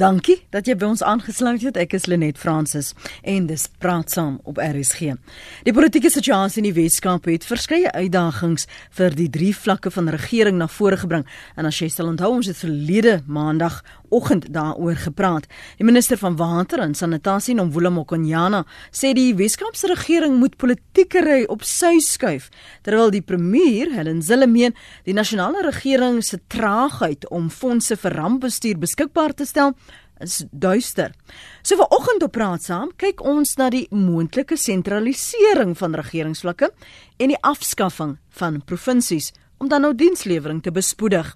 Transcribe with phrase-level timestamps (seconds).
[0.00, 1.76] Dankie dat jy by ons aangesluit het.
[1.76, 5.10] Ek is Lenet Fransis en dis praat saam op RSG.
[5.66, 8.64] Die politieke situasie in die Weskaap het verskeie uitdagings
[8.96, 11.26] vir die drie vlakke van regering na vore gebring.
[11.52, 15.46] En as jy sal onthou, ons het verlede maandag oggend daaroor gepraat.
[15.78, 21.44] Die minister van water en sanitasie, Nomvula Mokonyana, sê die Weskaap se regering moet politiekery
[21.48, 22.50] op sy skuif,
[22.86, 24.76] terwyl die premier, Helen Zille meen,
[25.06, 29.74] die nasionale regering se traagheid om fondse vir rampbestuur beskikbaar te stel
[30.20, 31.14] is duister.
[31.62, 36.70] So vir oggend op praat saam, kyk ons na die moontlike sentralisering van regeringsvlakke
[37.20, 41.32] en die afskaffing van provinsies om dan nou dienslewering te bespoedig.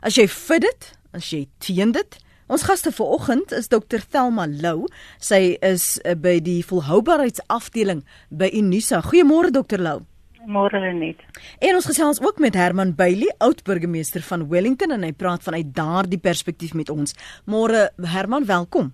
[0.00, 2.18] As jy fit dit, as jy teen dit,
[2.52, 4.86] ons gaste vir oggend is Dr Thelma Lou.
[5.22, 9.02] Sy is eh, by die volhoubaarheidsafdeling by Unisa.
[9.06, 10.04] Goeiemôre Dr Lou.
[10.46, 11.24] Môre net.
[11.58, 16.20] En ons gesels ook met Herman Bailey, oud-burgemeester van Wellington en hy praat vanuit daardie
[16.22, 17.16] perspektief met ons.
[17.50, 18.92] Môre Herman, welkom.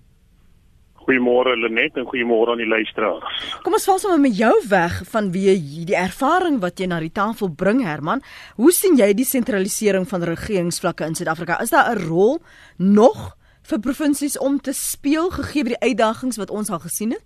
[1.03, 3.41] Goeiemôre Lenet en goeiemôre aan die luisteraars.
[3.63, 5.57] Kom ons val sommer met jou weg van wie
[5.89, 8.23] die ervaring wat jy na die tafel bring Herman.
[8.55, 11.59] Hoe sien jy die sentralisering van regeringsvlakke in Suid-Afrika?
[11.61, 12.39] Is daar 'n rol
[12.77, 17.23] nog vir provinsies om te speel gegee die uitdagings wat ons al gesien het?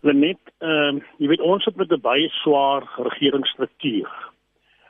[0.00, 4.08] Lenet, ehm uh, jy weet ons het met 'n baie swaar regeringsstruktuur.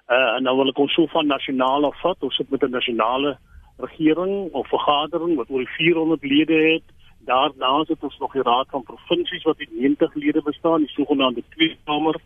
[0.09, 3.39] Uh en nou wil ek ons so van nasionale vat, ons sit met 'n nasionale
[3.79, 6.87] regering of vergadering wat oor 400 lede het.
[7.19, 11.43] Daarna sit ons nog die raad van provinsies wat uit 90 lede bestaan, die sogenaamde
[11.49, 12.21] tweekamer.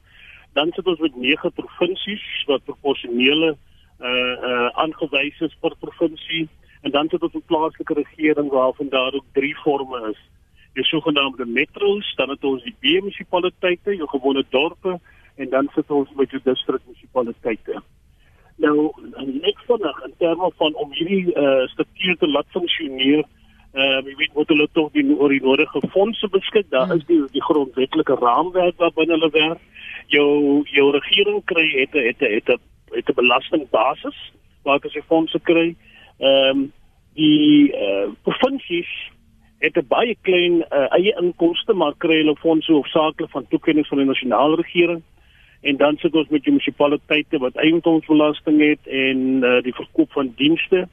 [0.52, 3.56] Dan sit ons met 9 provinsies wat proporsionele
[4.02, 6.48] uh uh aangewys is per provinsie
[6.82, 10.18] en dan sit ons 'n plaaslike regering waarvan daar ook drie forme is
[10.72, 15.00] die sogenaamde metros, dan het ons die B-munisipaliteite, jou gewone dorpe
[15.36, 17.82] en dan sit ons met jou distrikmunisipaliteite.
[18.56, 23.24] Nou, net vinnig in terme van om hierdie uh, struktuur te laat funksioneer,
[23.72, 26.68] ehm uh, jy weet moet hulle tog die oor die nodige fondse beskik.
[26.70, 29.62] Daar is die die grondwetlike raamwerk wat binne hulle werk.
[30.12, 32.52] Jou jou regering kry het het het
[32.92, 34.18] het 'n belastingbasis
[34.62, 35.74] waar se fondse kry.
[36.18, 36.72] Ehm um,
[37.14, 38.92] die uh, provinsies
[39.58, 43.98] het 'n baie klein uh, eie inkomste maar kry hulle fondse hoofsaaklik van toekennings van
[43.98, 45.02] die nasionale regering
[45.62, 50.32] en dan sit ons met die munisipaliteite wat eiendomsbelasting het en uh, die verkoop van
[50.36, 50.88] dienste.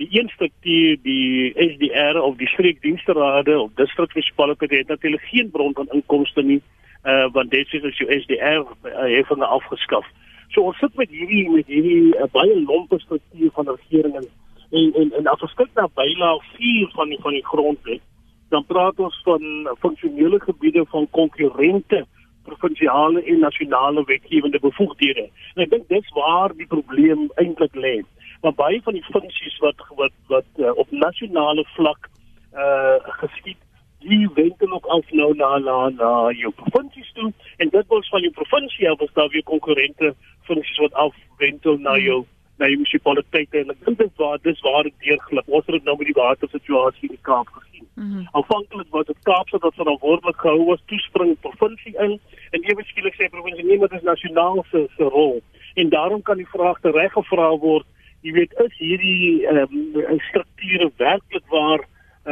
[0.00, 5.90] Die een struktuur die SDR of die streekdiensterade of distrikmunisipaliteite het natuurlik geen bron van
[5.90, 6.62] inkomste nie
[7.04, 10.06] uh, want dit is as jou SDR uh, heffing afgeskaf.
[10.54, 14.30] So ons sit met hierdie met hierdie uh, baie lompe struktuur van regering en
[14.72, 18.04] en en, en as ons kyk na byla 4 van die van die grondwet
[18.52, 22.04] dan praat ons van funksionele gebiede van konkurrente
[22.42, 25.28] provinsiale en nasionale wetgewende bevoegdhede.
[25.54, 28.00] En ek dink dis waar die probleem eintlik lê.
[28.42, 32.10] Maar baie van die funksies wat wat wat uh, op nasionale vlak
[32.54, 33.60] uh geskied
[34.02, 38.20] die wentel ook af nou na na na jou provinsies toe en dit word van
[38.20, 40.14] jou provinsie af as daar weer konkurrente
[40.48, 44.60] funksies wat afwentel na jou hmm na die munisipaliteite en ek dink dit waar dis
[44.66, 45.48] waar dit deurglip.
[45.58, 47.86] Ons het nou met die watersituasie in die Kaap gesien.
[47.94, 48.26] Mm -hmm.
[48.38, 52.20] Aanvanklik was dit Kaapse wat verantwoordelik gehou was toespring provinsie in
[52.54, 55.42] en ewe skielik sê provinsie nee, maar dit is nasionaal se se rol.
[55.74, 57.86] En daarom kan die vraag reg gevra word,
[58.20, 61.80] jy weet, is hierdie ehm um, strukture werklik waar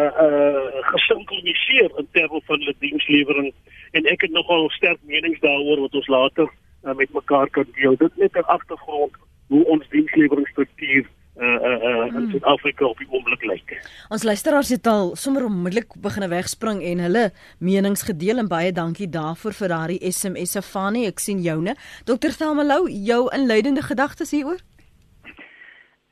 [0.00, 3.52] uh uh gesinkroniseer in terme van hulle dienslewering
[3.90, 6.46] en ek het nogal sterk menings daaroor wat ons later
[6.84, 7.96] uh, met mekaar kan deel.
[7.96, 9.16] Dit net 'n agtergrond
[9.50, 11.08] hoe ons diensleweringstruktuur
[11.40, 12.30] uh uh uh in hmm.
[12.30, 13.76] Suid-Afrika op die oomblik lyk.
[14.12, 19.08] Ons luisteraars het al sommer onmiddellik begine wegspring en hulle menings gedeel en baie dankie
[19.08, 21.06] daarvoor vir daardie SMS se Fanie.
[21.08, 21.76] Ek sien joune.
[22.04, 22.36] Dr.
[22.36, 24.60] Thelmalou, jou inleidende gedagtes hieroor?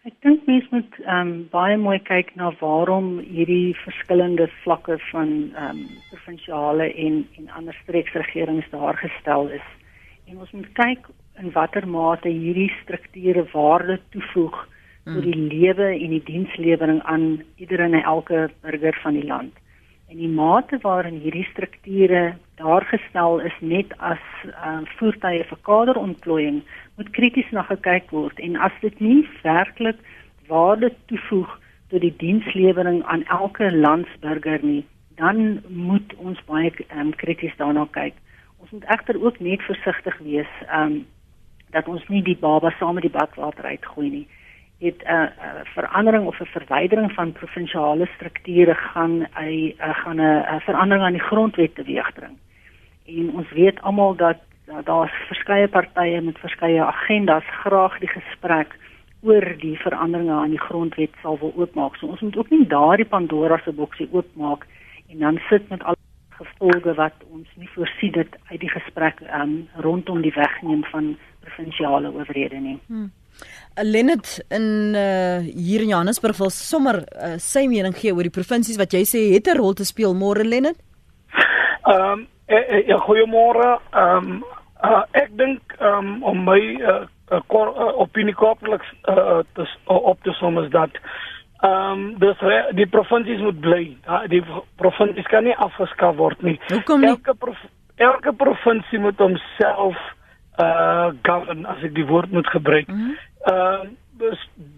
[0.09, 5.34] Ek dink mens moet ehm um, baie mooi kyk na waarom hierdie verskillende vlakke van
[5.50, 9.69] ehm um, provinsiale en en ander streeksregerings daar gestel is.
[10.31, 14.56] En ons moet kyk in watter mate hierdie strukture waarde toevoeg
[15.04, 15.15] mm.
[15.15, 17.26] vir die lewe en die dienslewering aan
[17.56, 19.54] iedere en elke burger van die land.
[20.09, 26.63] En die mate waarin hierdie strukture daargestel is net as uh, voertuie vir kaderontplooiing
[26.97, 30.01] moet krities na gekyk word en as dit nie werklik
[30.48, 31.51] waarde toevoeg
[31.92, 34.83] tot die dienslewering aan elke landsburger nie,
[35.21, 38.16] dan moet ons baie um, krities daarna kyk.
[38.59, 41.04] Ons moet egter ook net versigtig wees um
[41.70, 44.26] dat ons nie die baba saam met die badwater uitgooi nie.
[44.78, 50.16] Dit 'n uh, uh, verandering of 'n verwydering van provinsiale strukture gaan 'n uh, gaan
[50.16, 52.36] 'n uh, verandering aan die grondwet teweegbring.
[53.06, 54.38] En ons weet almal dat
[54.68, 58.76] uh, daar's verskeie partye met verskeie agendas graag die gesprek
[59.22, 61.97] oor die veranderinge aan die grondwet sal wil oopmaak.
[61.97, 64.66] So ons moet ook nie daardie Pandora se boksie oopmaak
[65.09, 65.97] en dan sit met al
[66.39, 72.13] gevolge wat ons nie voorsien dit uit die gesprek um, rondom die wegneem van provinsiale
[72.13, 72.79] owerhede nie.
[72.87, 73.11] Hmm.
[73.83, 78.79] Lenet in uh, hier in Johannesburg wil sommer uh, sy mening gee oor die provinsies
[78.81, 80.79] wat jy sê het 'n rol te speel môre Lenet.
[81.89, 83.79] Ehm um, eh, eh, ja goeiemôre.
[83.93, 84.45] Ehm um,
[84.85, 89.41] uh, ek dink um, om my uh, uh, uh, opinie kortliks uh,
[89.87, 90.91] op te som is dat
[91.60, 92.39] ehm um, dus
[92.78, 93.97] die provinsies moet bly.
[94.07, 94.43] Uh, die
[94.77, 96.60] provinsies kan nie afgeskaf word nie.
[96.69, 97.09] Hoekom nie?
[97.09, 97.65] Elke prof,
[97.97, 99.97] elke provinsie moet homself
[100.59, 102.87] uh govern as ek die woord moet gebruik.
[102.87, 103.16] Mhm.
[103.47, 103.97] Ehm mm uh,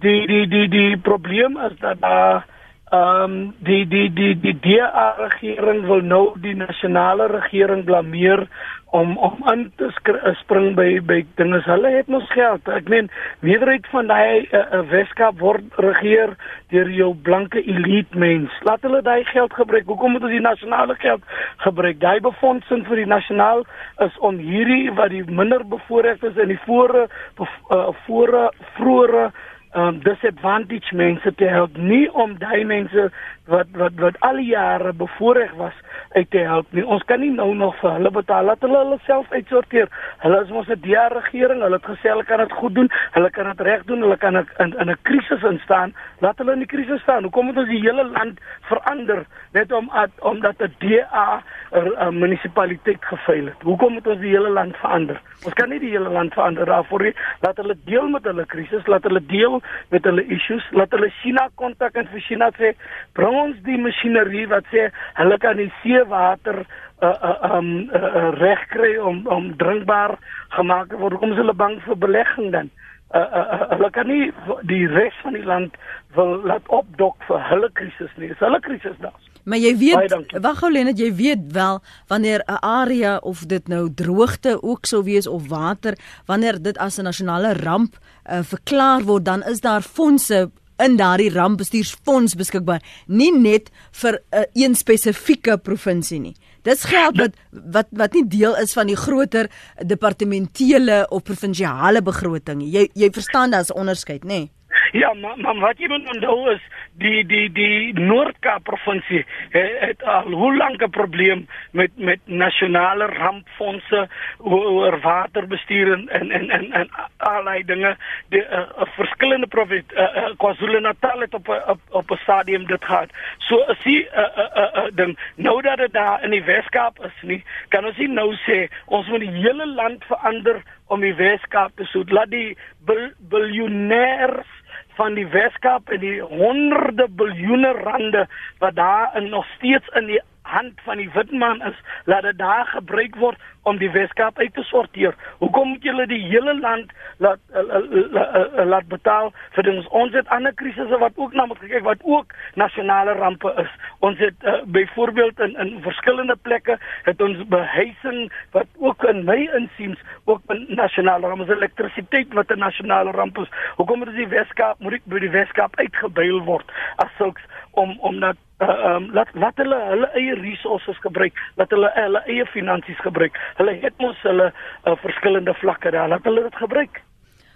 [0.01, 2.47] die die die die probleem is dat daar
[2.91, 8.49] ehm um, die die die die DA regering wil nou die nasionale regering blameer
[8.91, 11.61] om om in te eh, spring by by dinge.
[11.65, 12.69] Hulle het mos geld.
[12.69, 13.11] Ek meen
[13.47, 16.35] meerderheid van daai uh, Weskaap word regeer
[16.75, 18.57] deur jou blanke elite mens.
[18.67, 19.87] Laat hulle daai geld gebruik.
[19.87, 21.23] Hoekom moet ons die nasionale geld
[21.63, 22.01] gebruik?
[22.03, 23.63] Daai befondsing vir die nasionaal
[24.07, 27.07] is om hierdie wat die minder bevoorregtes in die vore
[27.39, 29.31] uh, vore vroeë
[29.75, 31.77] um disadvantaged mense te help.
[31.77, 33.11] Nie om daai mense
[33.51, 35.77] wat wat wat al die jare bevoorreg was
[36.11, 36.85] uit te help nie.
[36.87, 38.47] Ons kan nie nou nog vir hulle betaal.
[38.49, 39.91] Laat hulle hulle self uitsorteer.
[40.25, 41.63] Hulle is mos 'n DA regering.
[41.63, 42.91] Hulle het gesê hulle kan dit goed doen.
[43.13, 44.03] Hulle kan dit reg doen.
[44.03, 45.95] Hulle kan in in 'n krisis instaan.
[46.19, 47.23] Laat hulle in die krisis staan.
[47.23, 53.47] Hoekom moet ons die hele land verander net om omdat 'n DA 'n munisipaliteit gefaal
[53.47, 53.63] het?
[53.63, 55.21] Hoekom moet ons die hele land verander?
[55.45, 57.15] Ons kan nie die hele land verander daarvoor nie.
[57.41, 58.87] Laat hulle deel met hulle krisis.
[58.87, 60.71] Laat hulle deel met hulle issues.
[60.71, 62.75] Laat hulle China kontak en vir China sê,
[63.13, 66.65] "Bring ons die masjinerie wat sê hulle kan die see water
[67.03, 70.19] uh uh um uh, uh, reg kry om om drinkbaar
[70.57, 71.17] gemaak word.
[71.17, 72.71] Hoekom is hulle bang vir belegging dan?
[73.11, 74.29] Uh, uh, uh hulle kan nie
[74.69, 75.81] die res van die land
[76.15, 78.29] wil laat opdok vir hulle krisis nie.
[78.29, 79.17] Dis hulle krisis daar.
[79.49, 80.15] Maar jy weet,
[80.45, 81.81] wag gou Lenet, jy weet wel
[82.13, 85.97] wanneer 'n area of dit nou droogte ook sou wees of water,
[86.27, 90.51] wanneer dit as 'n nasionale ramp uh, verklaar word, dan is daar fondse
[90.85, 93.71] in daardie rampbestuursfonds beskikbaar, nie net
[94.03, 96.37] vir 'n uh, een spesifieke provinsie nie.
[96.63, 99.51] Dis geld wat wat wat nie deel is van die groter
[99.87, 102.71] departementele of provinsiale begroting nie.
[102.71, 104.29] Jy jy verstaan daar's 'n onderskeid, nê?
[104.29, 104.51] Nee?
[104.93, 106.63] Ja, maar, maar wat jy moet onthou is
[106.99, 109.23] die die die Noord-Kaap provinsie
[109.55, 114.09] het, het al hoe lank 'n probleem met met nasionale rampfondse
[114.39, 117.97] oor waterbestuur en en en en, en allerlei dinge.
[118.29, 118.67] Die uh,
[118.97, 123.11] verskillende provinsies uh, uh, KwaZulu-Natal het op op op 'n stadium dit gehad.
[123.39, 127.05] So as jy uh, uh, uh, uh, dan nou dat dit daar in die Wes-Kaap
[127.05, 131.15] is nie, kan ons nie nou sê ons moet die hele land verander om die
[131.15, 132.11] Wes-Kaap te soet.
[132.11, 134.60] Laat die bil, biljoenêers
[135.01, 138.27] van die Weskaap en die honderde biljoene rande
[138.59, 140.21] wat daar nog steeds in die
[140.51, 143.39] hand van die witman is, laat dit daar gebruik word
[143.69, 145.15] om die Weskaap uit te sorteer.
[145.39, 150.55] Hoekom moet julle die hele land laat laat, laat betaal vir ons ons het ander
[150.57, 153.71] krisisse wat ook na moet kyk wat ook nasionale rampe is.
[154.07, 159.41] Ons het uh, byvoorbeeld in in verskillende plekke het ons behuising wat ook in my
[159.61, 163.51] insiens ook 'n nasionale ramp is elektrisiteit wat 'n nasionale ramp is.
[163.77, 168.37] Hoekom moet die Weskaap moet by die Weskaap uitgebuil word as sulks om om dat
[168.61, 173.39] uh, um, laat laat hulle hulle eie resources gebruik, laat hulle hulle eie finansies gebruik.
[173.61, 177.03] Hulle het mos hulle uh, verskillende vlakke daar, laat hulle dit gebruik.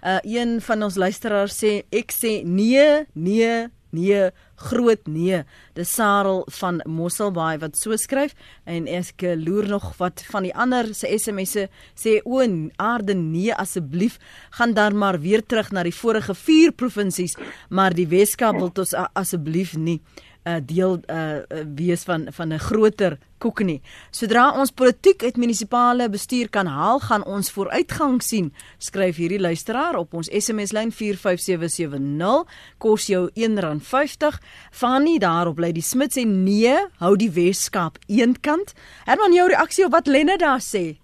[0.05, 4.27] Uh een van ons luisteraars sê ek sê nee, nee, nee,
[4.67, 5.39] groot nee.
[5.73, 8.35] Dis Sarel van Mosselbaai wat so skryf
[8.69, 12.43] en ek loer nog wat van die ander se SMS'e sê o
[12.77, 14.19] aarde nee asseblief
[14.59, 17.33] gaan dan maar weer terug na die vorige vier provinsies,
[17.69, 20.01] maar die Weskaap wil ons asseblief nie.
[20.45, 23.81] 'n uh, deel uh, wees van van 'n groter koek nie.
[24.11, 29.97] Sodra ons politiek uit munisipale bestuur kan haal, gaan ons vooruitgang sien, skryf hierdie luisteraar
[29.97, 32.45] op ons SMS lyn 45770
[32.77, 34.39] kos jou R1.50.
[34.71, 38.73] Fanny daarop lê die Smit sê nee, hou die Weskaap eenkant.
[39.05, 40.95] Herman jou reaksie op wat Lenne daar sê?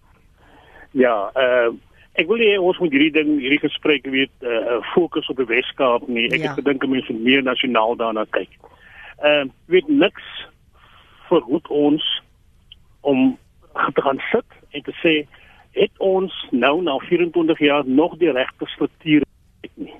[0.92, 1.74] Ja, uh
[2.20, 6.10] Ek wil hê ons moet hierdie ding, hierdie gesprek weet, uh fokus op die Weskaap
[6.12, 6.26] nie.
[6.28, 6.50] Ek ja.
[6.50, 8.52] het gedink mense moet meer nasionaal daarna kyk
[9.22, 10.24] ehm uh, weet niks
[11.30, 12.22] verhoed ons
[13.02, 13.38] om
[13.94, 15.14] te gaan sit en te sê
[15.72, 19.24] het ons nou na 24 jaar nog die regte struktuur
[19.62, 19.96] het nie.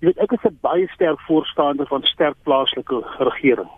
[0.00, 3.70] Jy weet ek is 'n baie sterk voorstander van sterk plaaslike regering.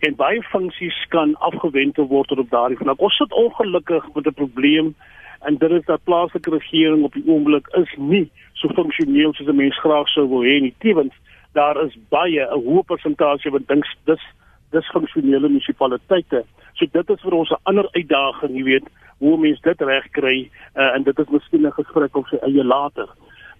[0.00, 3.00] En baie funksies kan afgewend word op daardie vlak.
[3.00, 4.94] Ons sit ongelukkig met 'n probleem
[5.40, 9.56] en dit is dat plaaslike regering op die oomblik is nie so funksioneel soos 'n
[9.56, 10.74] mens graag sou wil hê nie.
[10.78, 11.14] Tevens
[11.56, 14.24] daar is baie 'n hoë persentasie wat dink dis
[14.70, 16.44] dis funksionele munisipaliteite.
[16.76, 18.86] So dit is vir ons 'n ander uitdaging, jy weet,
[19.18, 23.08] hoe mense dit regkry uh, en dit is miskien 'n gesprek op sy eie later.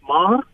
[0.08, 0.44] Maar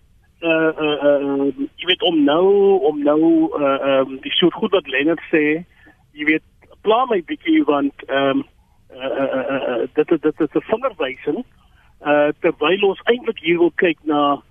[0.42, 1.46] uh uh, uh
[1.78, 3.22] jy weet om nou om nou
[3.58, 5.64] uh um die soort goed wat Lennard sê,
[6.12, 6.42] jy weet,
[6.82, 8.44] pla my bietjie want um
[8.90, 11.44] uh, uh, uh, uh dit dit is 'n vingerwysing
[12.06, 14.42] uh terwyl ons eintlik hier wil kyk na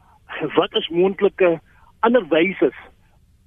[0.56, 1.60] wat is moontlike
[2.02, 2.72] ander wyse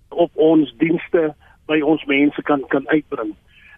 [0.09, 1.35] op ons dienste
[1.67, 3.35] by ons mense kan kan uitbring.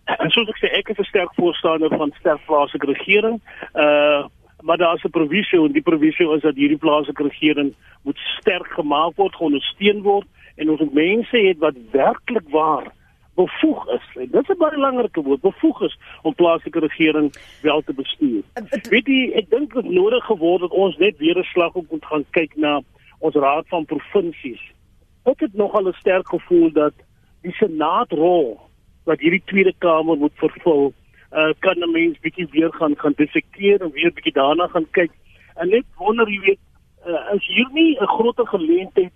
[0.06, 3.40] En soos ek sê, ek is 'n sterk voorstander van sterk plaaslike regering.
[3.74, 4.24] Uh
[4.66, 9.16] maar daar's 'n provisie en die provisie is dat hierdie plaaslike regering moet sterk gemaak
[9.16, 12.92] word, ondersteun word en ons mense het wat werklik waar
[13.34, 14.06] bevoeg is.
[14.14, 18.42] En dit is 'n baie belangrike woord, bevoeg is om plaaslike regering wel te bestuur.
[18.90, 21.90] Weet jy, ek dink dit is nodig geword dat ons net weer 'n slag op
[21.90, 22.80] moet gaan kyk na
[23.18, 24.62] ons raad van provinsies.
[25.24, 26.94] Ek het nogal 'n sterk gevoel dat
[27.42, 28.60] die senaatrol
[29.04, 30.92] wat hierdie tweede kamer moet vervul,
[31.32, 35.12] uh, kan 'n mens bietjie weer gaan gaan dissekteer en weer bietjie daarna gaan kyk.
[35.54, 36.62] En net wonder jy weet,
[37.06, 39.12] uh, is hier nie 'n groter geleentheid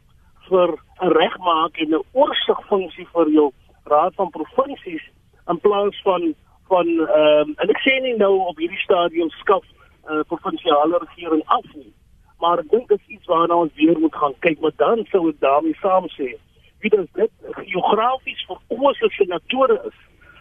[0.49, 0.69] vir
[1.03, 3.53] 'n regmaak en 'n oorsigfunksie vir jou
[3.85, 5.05] raad van provinsies
[5.49, 6.35] in plaas van
[6.69, 9.65] van ehm um, en ek sê nie nou op hierdie stadium skaf
[10.11, 11.93] uh, provinsiale regering af nie
[12.41, 15.29] maar ek dink dit is iets waarna ons weer moet gaan kyk maar dan sou
[15.29, 16.35] ek daarmee saam sê
[16.81, 17.33] wie dit net
[17.63, 19.99] geografies verkose senatore is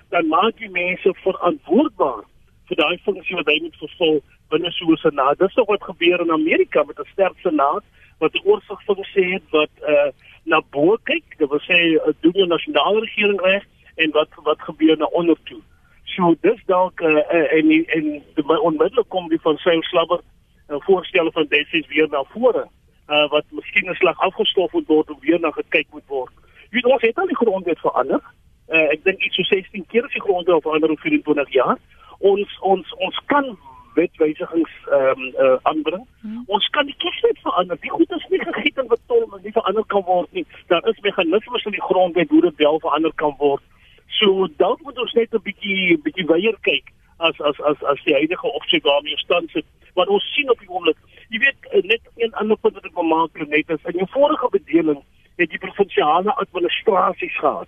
[0.09, 2.23] dan maak die mense verantwoordbaar
[2.69, 4.19] vir daai funksie wat hy moet vervul
[4.53, 5.39] binne so 'n senaat.
[5.39, 7.83] Dis wat gebeur in Amerika met 'n sterk senaat
[8.19, 10.09] wat 'n oorsigfunksie het wat uh
[10.45, 13.63] na bo kyk, dit wil sê uh, doen die nasionale regering reg
[13.95, 15.61] en wat wat gebeur na onder toe.
[16.05, 17.65] So dis dalk uh, uh, en
[17.97, 20.21] en die onmiddellik kom die van sy slabber
[20.69, 22.67] uh, voorstelle van Desies weer na vore
[23.09, 26.31] uh, wat miskien 'n slag afgestof moet word of weer na gekyk moet word.
[26.69, 28.21] Jy weet ons het al die grondwet verander.
[28.67, 31.77] Uh, ek dink iets so 16 keer is die grondwet verander oor 24 jaar.
[32.19, 33.57] Ons ons ons kan
[33.95, 36.05] wetwysigings ehm um, uh, aanbring.
[36.21, 36.43] Hmm.
[36.45, 37.77] Ons kan die kieswet verander.
[37.81, 40.45] Die goed is nie gegiet en betol en nie verander kan word nie.
[40.67, 43.63] Daar is meganismes in die grondwet hoe dit wel verander kan word.
[44.07, 48.13] So dalk moet ons net 'n bietjie bietjie weier kyk as as as as die
[48.13, 49.65] huidige opsie waarmee ons stand sit.
[49.93, 50.97] Wat ons sien op die oomblik,
[51.29, 54.11] jy weet eh, net een ander punt wat ek wil maak net is in die
[54.15, 55.01] vorige bedeling
[55.39, 57.67] het die provinsiale administrasies gehad.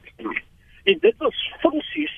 [0.84, 2.16] En dit was funksies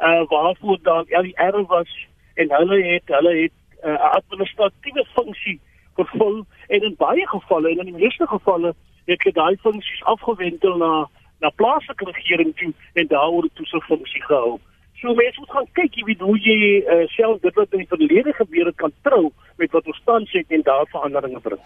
[0.00, 0.78] uh waarvoor
[1.22, 1.90] die erf was
[2.34, 5.60] en hulle het hulle het eh, 'n uh, administratiewe funksie
[5.94, 8.74] vervul en in baie gevalle en in die meeste gevalle
[9.04, 11.08] het hulle daai funksies afgewentel na
[11.40, 14.60] na plaaslike regering toe en daaroor 'n toesigfunksie gehou.
[15.00, 17.92] So mense moet gaan kyk jy weet hoe jy uh, self dit wat in die
[17.92, 19.30] verlede gebeur het kan trou
[19.60, 21.62] met wat ons tans het en daar veranderinge bring.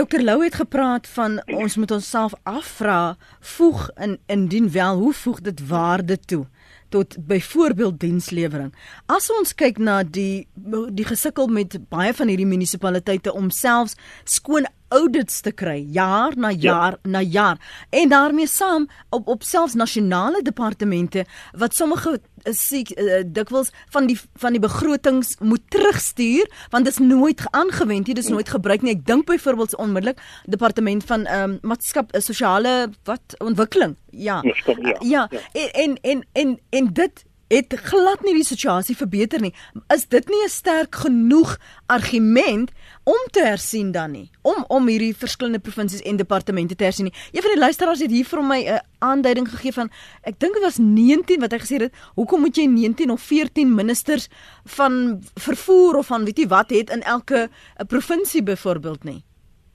[0.00, 3.16] Dr Lou het gepraat van ons moet onsself afvra
[3.56, 6.44] voeg in indien wel hoe voeg dit waarde toe?
[6.88, 8.70] tot byvoorbeeld dienslewering.
[9.10, 14.68] As ons kyk na die die gesukkel met baie van hierdie munisipaliteite om selfs skoon
[14.88, 16.58] audits te kry jaar na ja.
[16.58, 17.10] jaar ja.
[17.10, 17.58] na jaar
[17.90, 24.06] en daarmee saam op op selfs nasionale departemente wat sommige eh, siek uh, dikwels van
[24.06, 28.48] die van die begrotings moet terugstuur want dit is nooit aangewend nie dit is nooit
[28.48, 33.96] gebruik nie ek dink byvoorbeeld onmiddellik departement van ehm um, maatskap uh, sosiale wat ontwikkeling
[34.10, 35.28] ja ja, ja, ja.
[35.30, 35.40] ja.
[35.52, 39.52] En, en en en en dit het glad nie die situasie verbeter nie.
[39.94, 42.72] Is dit nie 'n sterk genoeg argument
[43.04, 44.30] om te hersien dan nie?
[44.42, 47.14] Om om hierdie verskillende provinsies en departemente te hersien nie.
[47.32, 49.90] Een van die luisteraars het hier vir my 'n aanduiding gegee van
[50.22, 53.74] ek dink dit was 19 wat hy gesê het, hoekom moet jy 19 of 14
[53.74, 54.28] ministers
[54.64, 59.24] van vervoer of van weet jy wat het in elke eh, provinsie byvoorbeeld nie?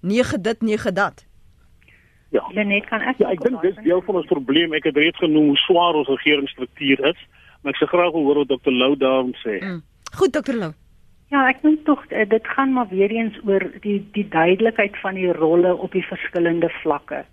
[0.01, 1.25] 9 dit 9 dat.
[2.29, 2.47] Ja.
[2.53, 4.73] Lenet kan ek Ja, ek dink dis deel van ons probleem.
[4.73, 7.17] Ek het reeds genoem hoe swaar ons regeringsstruktuur is
[7.61, 9.59] maar ek sê graag hoor wat dokter Lou daarom sê.
[9.61, 9.81] Mm.
[10.17, 10.71] Goed dokter Lou.
[11.31, 15.15] Ja, ek dink tog eh, dit gaan maar weer eens oor die die duidelikheid van
[15.15, 17.23] die rolle op die verskillende vlakke.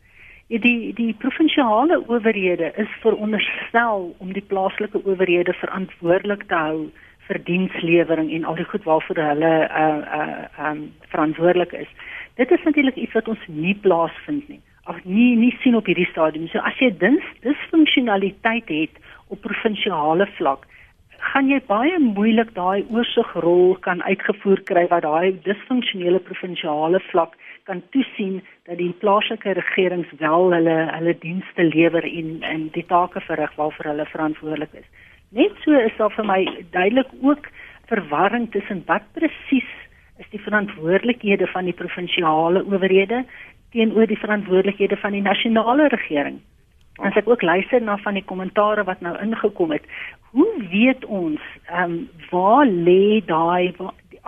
[0.48, 6.86] Die die provinsiale owerhede is veronderstel om die plaaslike owerhede verantwoordelik te hou
[7.26, 11.90] vir dienslewering en al die goed waarvoor hulle uh uh um verantwoordelik is.
[12.38, 14.60] Dit is natuurlik iets wat ons nie plaasvind nie.
[14.88, 16.46] Ag nee, nie sien op hierdie stadium.
[16.48, 20.66] So as jy dins disfunksionaliteit het op provinsiale vlak
[21.18, 27.34] gaan jy baie moeilik daai oorsigrol kan uitgevoer kry wat daai disfunksionele provinsiale vlak
[27.68, 33.20] kan toesien dat die plaaslike regerings wel hulle hulle dienste lewer en en die take
[33.26, 34.88] verrig waarvoor hulle verantwoordelik is.
[35.30, 37.50] Net so is daar vir my duidelik ook
[37.90, 39.70] verwarring tussen wat presies
[40.18, 43.24] is die verantwoordelikhede van die provinsiale owerhede
[43.74, 46.40] teenoor die verantwoordelikhede van die nasionale regering.
[46.98, 49.84] As ek ook luister na van die kommentare wat nou ingekom het,
[50.30, 51.40] hoe weet ons
[51.70, 53.74] ehm um, waar lê daai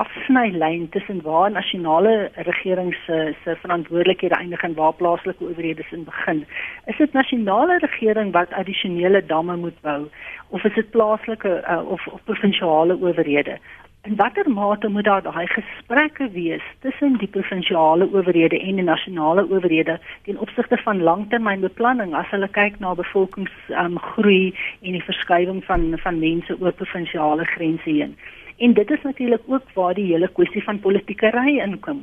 [0.01, 6.47] afsnylyn tussen waar nasionale regering se se verantwoordelikhede eindig en waar plaaslike owerhede se begin.
[6.87, 10.09] Is dit nasionale regering wat addisionele damme moet bou
[10.49, 13.59] of is dit plaaslike uh, of, of provinsiale owerhede?
[14.03, 19.43] In watter mate moet daar daai gesprekke wees tussen die provinsiale owerhede en die nasionale
[19.45, 25.85] owerhede ten opsigte van langtermynbeplanning as hulle kyk na bevolkingsgroei um, en die verskywing van
[26.05, 28.15] van mense oor provinsiale grense heen?
[28.57, 32.01] En dit is natuurlik ook waar die hele kwessie van politieke ry inkom,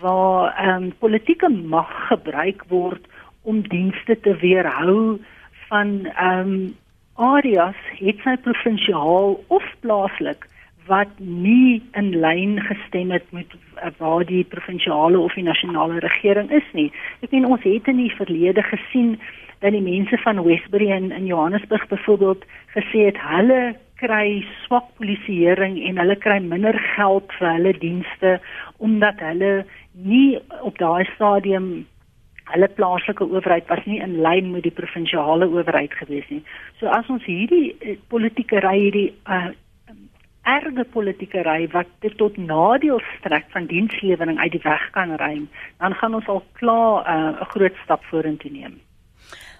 [0.00, 3.06] waar ehm um, politieke mag gebruik word
[3.42, 5.22] om dienste te weerhou
[5.70, 6.74] van ehm um,
[7.14, 10.50] areas, het sy provinsiaal of plaaslik
[10.86, 16.50] wat nie in lyn gestem het met uh, waar die provinsiale of die nasionale regering
[16.50, 16.90] is nie.
[17.20, 19.16] Ek meen ons het in die verlede gesien
[19.64, 22.44] dat die mense van Westbury in, in Johannesburg byvoorbeeld
[22.76, 28.38] gesê het hulle kry swak polisieering en hulle kry minder geld vir hulle dienste
[28.84, 29.52] omdat hulle
[29.96, 31.86] nie op daai stadium
[32.52, 36.42] hulle plaaslike owerheid was nie in lyn met die provinsiale owerheid gewees nie.
[36.78, 39.50] So as ons hierdie uh, politieke ry hierdie uh,
[40.46, 45.48] erge politieke ry wat dit tot nadeel strek van dienslewering uit die weg kan ruim,
[45.82, 48.85] dan gaan ons al klaar uh, 'n uh, groot stap vorentoe neem.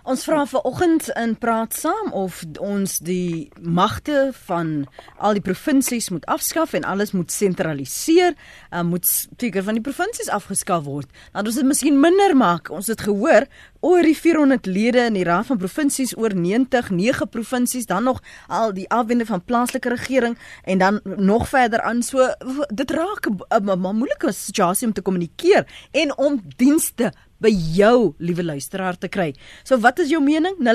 [0.07, 4.85] Ons vra vanoggend in praat saam of ons die magte van
[5.19, 8.37] al die provinsies moet afskaf en alles moet sentraliseer,
[8.71, 9.03] uh, moet
[9.35, 11.11] figure van die provinsies afgeskaf word.
[11.35, 12.71] Dan ons dit miskien minder maak.
[12.71, 13.49] Ons het gehoor
[13.83, 18.23] oor die 400 lede in die Raad van Provinsies oor 90, 9 provinsies, dan nog
[18.47, 22.31] al die afwende van plaaslike regering en dan nog verder aan so
[22.71, 28.99] dit raak 'n moeilike situasie om te kommunikeer en om dienste by jou liewe luisteraar
[28.99, 29.35] te kry.
[29.65, 30.55] So wat is jou mening?
[30.65, 30.71] 0891104553.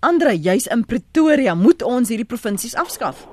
[0.00, 3.26] Andre, jy's in Pretoria, moet ons hierdie provinsies afskaf?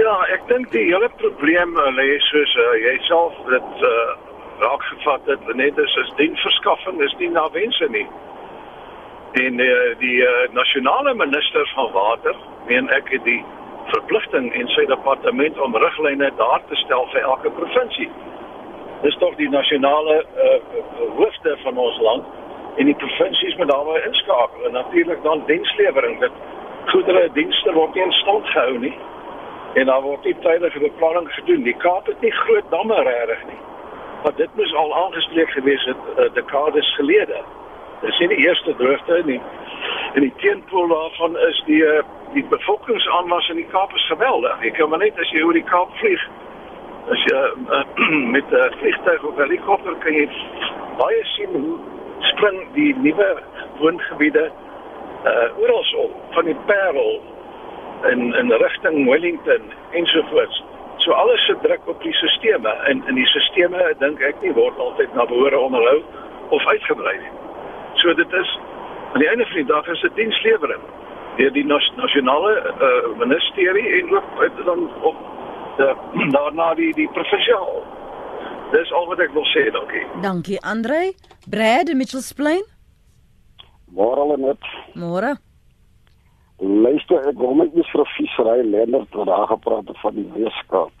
[0.00, 3.90] Ja, ek dink die hele probleem uh, lê soos uh, jy self dit uh,
[4.62, 8.08] raak gevat het, net is is dienverskaffing is nie na wense nie.
[9.42, 9.68] En uh,
[10.00, 12.34] die uh, nasionale minister van water,
[12.70, 13.42] meen ek het die
[13.92, 18.10] verpligting in sy departement om riglyne daar te stel vir elke provinsie
[19.02, 20.58] dis tog die nasionale uh,
[21.16, 22.24] hoofde van ons land.
[22.76, 24.66] En die provinsies moet daarbey inskakel.
[24.66, 26.30] En natuurlik dan dienslewering dat
[26.84, 28.94] goedere dienste word nie in stand gehou nie.
[29.74, 33.60] En daar word nie tydige beplanning gedoen die Kaap het nie groot damme regtig nie.
[34.22, 37.42] Maar dit moes al aangespreek gewees het uh, dekades gelede.
[38.00, 39.40] Dis nie die eerste droogte nie.
[40.14, 44.62] En die teenpool daarvan is die uh, die bevolkingsaanwas in die Kaap is geweldig.
[44.64, 46.22] Ek kan maar net as jy oor die Kaap vlieg
[47.10, 47.84] as jy uh,
[48.34, 50.28] met 'n uh, vliegtuig of helikopter kan jy
[50.98, 51.78] baie sien hoe
[52.32, 53.30] spring die nuwe
[53.78, 54.50] woongebiede
[55.26, 57.20] uh oral op van die Parel
[58.10, 60.64] in in rigting Wellington ensovoorts.
[60.96, 64.78] So alles se druk op die sisteme en in die sisteme dink ek nie word
[64.78, 66.02] altyd na behoore onderhou
[66.48, 67.32] of uitgebrei nie.
[67.94, 68.58] So dit is
[69.12, 70.82] aan die einde van die dag is dit dienslewering
[71.36, 75.16] deur die nasionale uh, ministerie en ook dan op
[75.76, 75.94] de,
[76.36, 77.82] daarna die die provinsiaal.
[78.72, 80.04] Dis al wat ek wil sê, dankie.
[80.22, 81.12] Dankie Andre.
[81.48, 82.64] Brad in Mitchells Plain.
[83.92, 84.68] Môre al net.
[84.96, 85.36] Môre.
[86.62, 90.92] Luister, ek wil net eens vir vissery Lennard wat daar gepraat het van die weeskaap.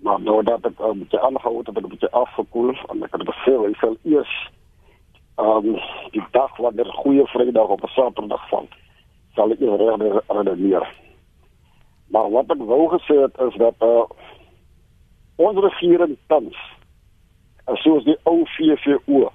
[0.00, 3.04] Maar nou dat ek 'n um, bietjie aangehou het, het ek 'n bietjie afgekoel en
[3.04, 4.34] ek het beveel hy sal eers
[5.38, 5.76] um
[6.10, 8.68] die dag wanneer goeie Vrydag op 'n Saterdag val,
[9.34, 10.84] sal ek reg redeneer.
[12.10, 14.04] Maar wat ek wou gesê het is dat uh,
[15.40, 16.58] ons regering tans
[17.84, 19.30] soos die ou VVO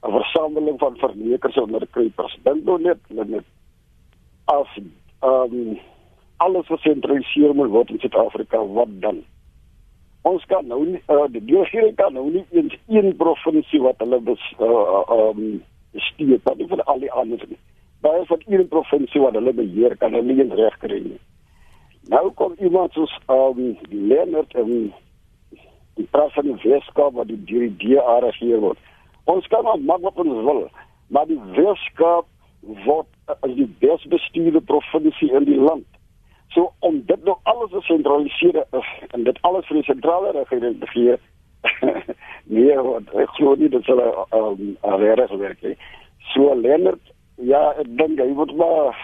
[0.00, 2.38] 'n versameling van verneekers en onderkruipers.
[2.42, 3.44] Dink nou net net
[4.44, 4.68] as
[5.22, 5.78] um,
[6.36, 9.20] alles gesentraliseer moet word in Suid-Afrika, wat dan?
[10.22, 14.20] Ons kan nou nie uh, die regering kan nou nie eens een provinsie wat hulle
[14.20, 17.60] bes uh, um bestuur, nie vir al die ander nie.
[18.00, 21.20] Baie van een provinsie wat hulle beheer kan hulle nie reg kry nie.
[22.10, 24.70] Nou kom iemand soos um Leonard en
[25.94, 28.78] die president van Weskaap wat die die DA regeer word.
[29.30, 30.64] Ons kan maar maak wat ons wil,
[31.14, 32.26] maar die Weskaap
[32.86, 35.86] word as die besbestuurde provinsie in die land.
[36.50, 38.64] So om dit nou alles te sentraliseer
[39.14, 41.18] en dit alles vir die sentrale regering te gee.
[42.56, 44.02] nee, wat ek glo nie dit sal
[44.34, 45.76] um regtig werk nie.
[46.34, 48.98] So Leonard, ja, ek dink hy moet maar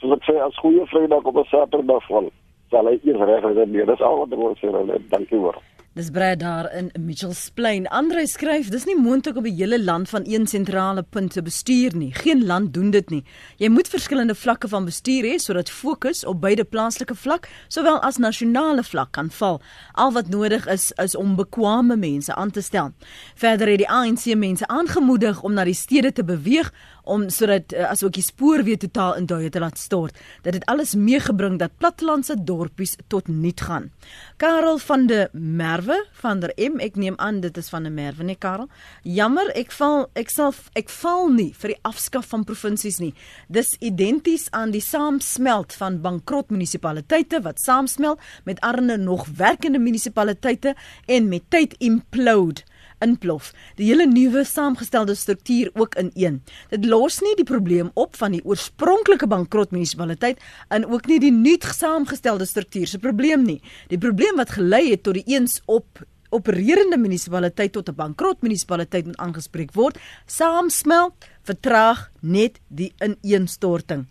[0.00, 2.30] soos ek sê as goeie Vrydag op 'n Saterdag val.
[2.70, 3.86] sal hy eers reg redeneer.
[3.86, 4.70] Dis al wat ek wil sê.
[5.10, 5.58] Dankie hoor.
[5.98, 7.88] Dis Brad daar in Mitchells Plain.
[7.88, 11.96] Andre skryf, dis nie moontlik om 'n hele land van een sentrale punt te bestuur
[11.96, 12.14] nie.
[12.14, 13.24] Geen land doen dit nie.
[13.56, 18.16] Jy moet verskillende vlakke van bestuur hê sodat fokus op beide plaaslike vlak sowel as
[18.16, 19.60] nasionale vlak kan val.
[19.92, 22.90] Al wat nodig is is om bekwame mense aan te stel.
[23.34, 26.72] Verder het die ANC mense aangemoedig om na die stede te beweeg
[27.04, 30.16] om sodat uh, as ook die spoor weer totaal in duie te laat stort.
[30.42, 33.90] Dit het alles meegebring dat plattelandse dorpies tot nul gaan.
[34.36, 38.22] Karel van de Merwe van der M, ek neem aan dit is van 'n Merwe,
[38.24, 38.68] nee Karel.
[39.02, 43.14] Jammer, ek val ek self ek val nie vir die afskaf van provinsies nie.
[43.48, 50.74] Dis identies aan die saamsmelt van bankrot munisipaliteite wat saamsmelt met arme nog werkende munisipaliteite
[51.06, 52.62] en met tyd implode
[53.04, 53.52] inplof.
[53.78, 56.42] Die hele nuwe saamgestelde struktuur ook in een.
[56.70, 61.32] Dit los nie die probleem op van die oorspronklike bankrot munisipaliteit en ook nie die
[61.34, 63.60] nuut saamgestelde struktuur se probleem nie.
[63.88, 69.06] Die probleem wat gelei het tot die eens op opererende munisipaliteit tot 'n bankrot munisipaliteit
[69.06, 74.06] moet aangespreek word, saamsmelt, vertraag net die ineenstorting.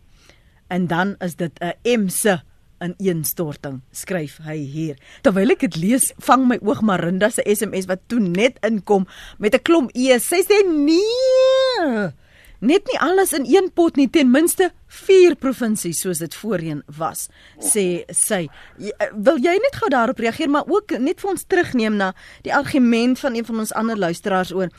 [0.68, 2.49] En dan is dit 'n emse in
[2.84, 4.96] ineenstorting, skryf hy hier.
[5.26, 9.56] Terwyl ek dit lees, vang my oog Marinda se SMS wat toe net inkom met
[9.56, 10.20] 'n klomp e.
[10.20, 12.14] Sy sê nee.
[12.60, 17.30] Net nie alles in een pot nie, ten minste 4 provinsies soos dit voorheen was,
[17.64, 18.50] sê sy.
[18.76, 22.12] Eh, wil jy net gou daarop reageer, maar ook net vir ons terugneem na
[22.44, 24.74] die argument van een van ons ander luisteraars oor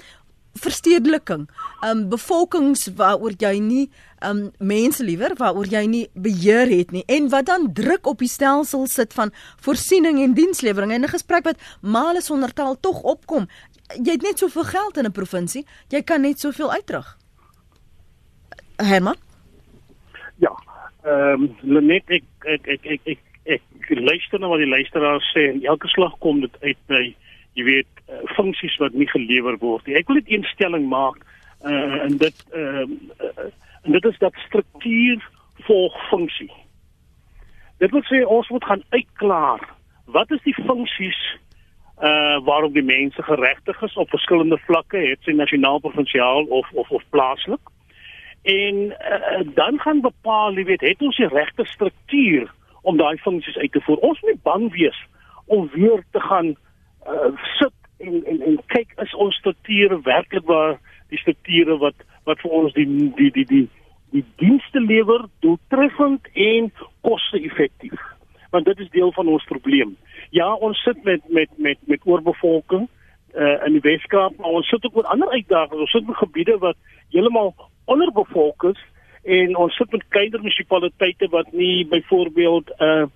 [0.58, 1.48] verstedeliking,
[1.86, 3.90] um bevolkings waaroor jy nie
[4.26, 8.28] um mense liewer waaroor jy nie beheer het nie en wat dan druk op die
[8.28, 9.32] stelsel sit van
[9.64, 13.48] voorsiening en dienslewering en 'n gesprek wat male sonder taal tog opkom.
[14.04, 17.16] Jy het net soveel geld in 'n provinsie, jy kan net soveel uitdruk.
[18.76, 19.16] Herman?
[20.38, 20.52] Ja.
[21.04, 25.32] Ehm um, Lenet ek ek ek ek ek, ek, ek luister na wat die luisteraars
[25.32, 27.16] sê en elke slag kom dit uit by
[27.58, 29.98] jy weet uh, funksies wat nie gelewer word nie.
[29.98, 31.18] Ek wil dit eenstelling maak
[31.64, 32.86] uh, en dit uh,
[33.80, 35.22] en dit is dat struktuur
[35.66, 36.50] volg funksie.
[37.80, 39.64] Dit wil sê ons moet gaan uitklaar
[40.10, 41.20] wat is die funksies
[42.00, 46.88] uh waarop die mense geregtig is op verskillende vlakke, het sy nasionaal, provinsiaal of of
[46.90, 47.60] of plaaslik.
[48.48, 52.48] En uh, dan gaan bepaal, jy weet, het ons die regte struktuur
[52.88, 54.00] om daai funksies uit te voer.
[54.00, 54.96] Ons moet bang wees
[55.52, 56.69] om weer te gaan uh,
[57.58, 62.50] sit en en en kyk is ons strukture werklik waar die strukture wat wat vir
[62.50, 62.86] ons die
[63.16, 63.66] die die die
[64.10, 66.72] die dienste lewer doeltreffend en
[67.06, 68.00] koste-effektief.
[68.50, 69.96] Want dit is deel van ons probleem.
[70.30, 72.88] Ja, ons sit met met met met oorbevolking
[73.34, 75.80] uh in die Weskaap, maar ons sit ook met ander uitdagings.
[75.80, 76.76] Ons sit met gebiede wat
[77.10, 78.80] heeltemal onderbevolk is
[79.22, 83.06] en ons sit met kleiner munisipaliteite wat nie byvoorbeeld uh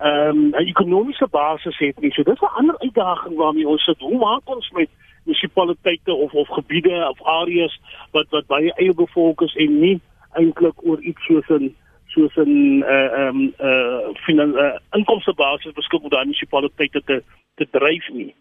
[0.00, 2.12] ehm um, 'n ekonomiese basis het nie.
[2.12, 3.98] So dis 'n ander uitdaging waarmee ons sit.
[3.98, 4.88] Hoe maak ons met
[5.24, 10.00] munisipaliteite of of gebiede of areas wat wat baie eie bevolk is en nie
[10.32, 15.34] eintlik oor iets soos 'n soos 'n eh, ehm uh, um, uh, finan uh, inkomste
[15.34, 17.22] basis beskik om daai munisipaliteite te
[17.54, 18.34] te dryf nie.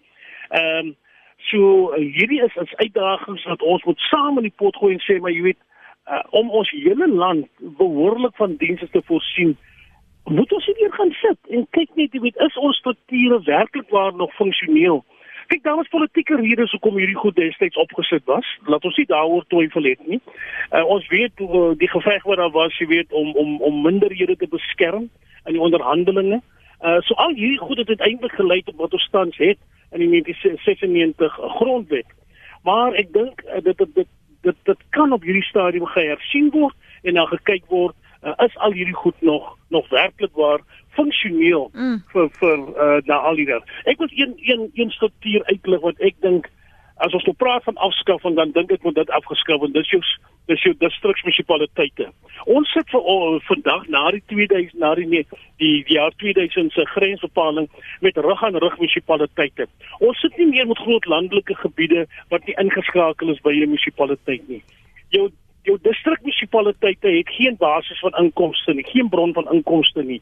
[0.49, 0.95] Ehm um,
[1.37, 5.03] so uh, hierdie is is uitdagings wat ons moet saam in die pot gooi en
[5.03, 5.61] sê maar jy weet
[6.11, 9.57] uh, om ons hele land behoorlik van dienste te voorsien
[10.29, 14.13] moet ons hier gaan sit en kyk net jy weet is ons strukture werklik waar
[14.15, 15.01] nog funksioneel?
[15.49, 18.45] Kyk daar was politieke redes hoekom hierdie goed destyds opgesit was.
[18.69, 20.19] Laat ons nie daaroor twyfel het nie.
[20.69, 24.35] Uh, ons weet uh, die geveg wat daar was jy weet om om om minderhede
[24.37, 25.09] te beskerm
[25.45, 26.41] in die onderhandelinge.
[26.79, 29.57] Uh, so al hierdie goed het uiteindelik gelei tot wat ons tans het
[29.91, 32.13] in die 1996 grondwet.
[32.63, 34.05] Maar ek dink uh, dit dit
[34.41, 38.71] dit dit kan op hierdie stadium gehersien word en dan gekyk word uh, is al
[38.71, 42.03] hierdie goed nog nog werklik waar funksioneel mm.
[42.13, 43.65] vir vir uh, na al die daar.
[43.84, 46.49] Ek wil een een een struktuur uitlig wat ek dink
[46.99, 49.73] as ons nou praat van afskaffing dan dink ek moet dit afgeskaf word.
[49.75, 50.01] Dis jou
[50.49, 52.08] dis jou distriksmunisipaliteite.
[52.49, 55.25] Ons sit vir oh, vandag na die 2000 na die die,
[55.60, 57.69] die jaar 2000 se grensbepaling
[58.05, 59.69] met rug aan rug munisipaliteite.
[59.99, 64.47] Ons sit nie meer met groot landelike gebiede wat nie ingeskakel is by 'n munisipaliteit
[64.49, 64.63] nie.
[65.15, 65.29] Jou
[65.69, 70.21] jou distrikmunisipaliteite het geen basis van inkomste nie, geen bron van inkomste nie.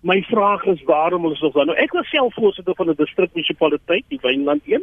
[0.00, 4.04] My vraag is waarom hulle so dan nou ek was self voorsitter van 'n distrikmunisipaliteit,
[4.08, 4.82] die Wynland 1.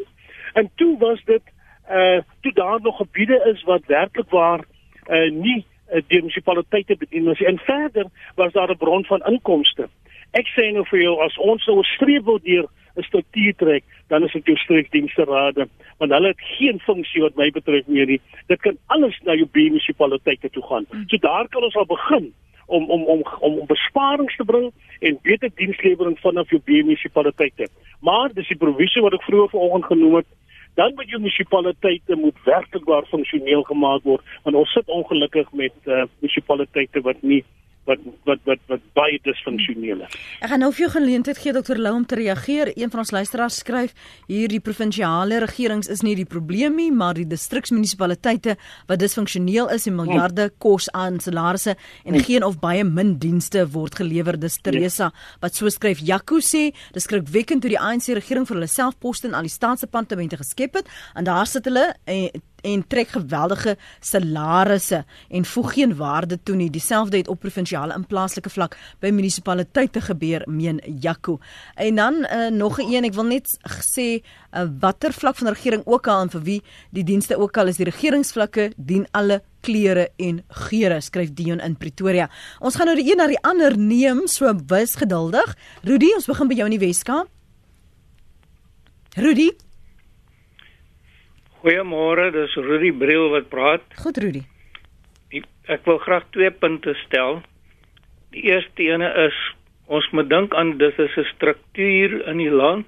[0.53, 1.43] En toe was dit
[1.89, 4.65] uh toe daar nog gebiede is wat werklik waar
[5.07, 9.89] uh nie uh, die munisipaliteite bedien was en verder was daar 'n bron van inkomste.
[10.31, 14.23] Ek sê nou vir jou as ons 'n streep wil deur 'n struktuur trek, dan
[14.23, 18.21] is dit jou streekdienste rade, want hulle het geen funksie wat my betref meer nie.
[18.47, 20.85] Dit kan alles na jou munisipaliteite toe gaan.
[20.89, 21.03] Hmm.
[21.07, 22.33] So daar kan ons al begin
[22.65, 27.67] om om om om, om besparings te bring en beter dienslewering vanaf jou munisipaliteite.
[28.01, 30.27] Maar dis die provisie wat ek vroeër vanoggend genoem het,
[30.75, 36.03] dan moet jou munisipaliteite moet werklikbaar funksioneel gemaak word want ons sit ongelukkig met uh,
[36.19, 37.43] munisipaliteite wat nie
[37.85, 40.15] wat wat wat wat baie disfunksioneel is.
[40.41, 41.77] Ek gaan nou vir jou geleentheid gee Dr.
[41.77, 42.71] Lou om te reageer.
[42.73, 43.93] Een van ons luisteraars skryf:
[44.27, 49.95] "Hierdie provinsiale regerings is nie die probleem nie, maar die distriksmunisipaliteite wat disfunksioneel is en
[49.95, 55.55] miljarde kos aan salarisse en geen of baie min dienste word gelewer." Dis Teresa wat
[55.55, 55.99] so skryf.
[55.99, 59.49] Jaco sê: "Dis skrikwekkend hoe die ANC regering vir hulle self poste in al die
[59.49, 62.29] staatsdepartemente geskep het en daar sit hulle en
[62.65, 66.69] en trek geweldige salarisse en voeg geen waarde toe nie.
[66.69, 71.39] Dieselfde het op provinsiale en plaaslike vlak by munisipaliteite gebeur, meen Jaco.
[71.75, 74.21] En dan uh, nog 'n een, ek wil net sê
[74.55, 77.77] uh, watter vlak van regering ook al en vir wie die dienste ook al is,
[77.77, 82.29] die regeringsvlakke dien alle kleure en geure skryf Dion in Pretoria.
[82.59, 85.55] Ons gaan nou die een na die ander neem, so wys geduldig.
[85.83, 87.27] Rudy, ons begin by jou in die Weskaap.
[89.15, 89.51] Rudy
[91.65, 93.85] Goeiemôre, dis Rudy Briel wat praat.
[93.97, 94.43] Goed Rudy.
[95.65, 97.39] Ek wil graag twee punte stel.
[98.35, 99.39] Die eerste ene is
[99.89, 102.85] ons moet dink aan dis 'n struktuur in die land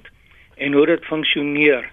[0.62, 1.90] en hoe dit funksioneer.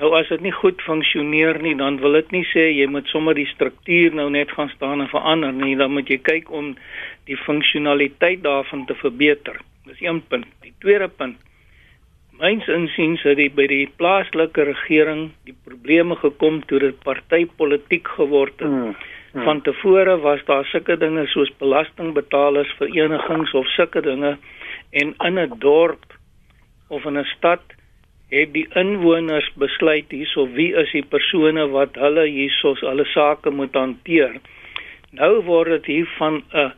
[0.00, 3.34] Nou as dit nie goed funksioneer nie, dan wil dit nie sê jy moet sommer
[3.34, 6.74] die struktuur nou net gaan staan en verander nie, dan moet jy kyk om
[7.26, 9.60] die funksionaliteit daarvan te verbeter.
[9.84, 10.46] Dis een punt.
[10.62, 11.36] Die tweede punt
[12.34, 18.58] Myns insiens het die by die plaaslike regering die probleme gekom toe dit partytetiek geword
[18.58, 18.70] het.
[18.70, 18.96] Mm,
[19.34, 19.44] mm.
[19.46, 24.36] Van tevore was daar sulke dinge soos belastingbetalers verenigings of sulke dinge
[24.90, 26.18] en in 'n dorp
[26.88, 27.62] of in 'n stad
[28.30, 33.74] het die inwoners besluit hierso wie is die persone wat hulle hierso alle sake moet
[33.74, 34.40] hanteer.
[35.10, 36.72] Nou word dit hier van 'n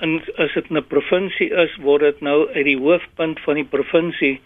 [0.00, 4.40] in as dit 'n provinsie is, word dit nou uit die hoofpunt van die provinsie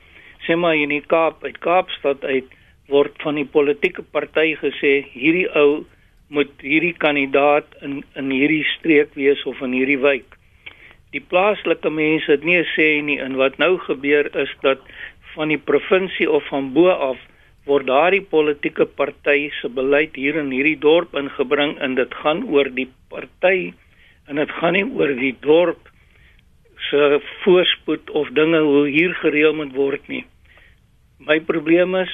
[0.46, 2.50] sê maar in die Kaap uit Kaapstad uit
[2.90, 5.84] word van die politieke party gesê hierdie ou
[6.32, 10.38] moet hierdie kandidaat in in hierdie streek wees of in hierdie wijk.
[11.12, 14.80] Die plaaslike mense het nie sê nie en wat nou gebeur is dat
[15.34, 17.20] van die provinsie of van bo af
[17.68, 22.70] word daardie politieke party se beleid hier in hierdie dorp ingebring en dit gaan oor
[22.80, 23.72] die party
[24.26, 25.90] en dit gaan nie oor die dorp
[26.88, 30.24] se voorspoed of dinge hoe hier gereël moet word nie.
[31.26, 32.10] My probleem is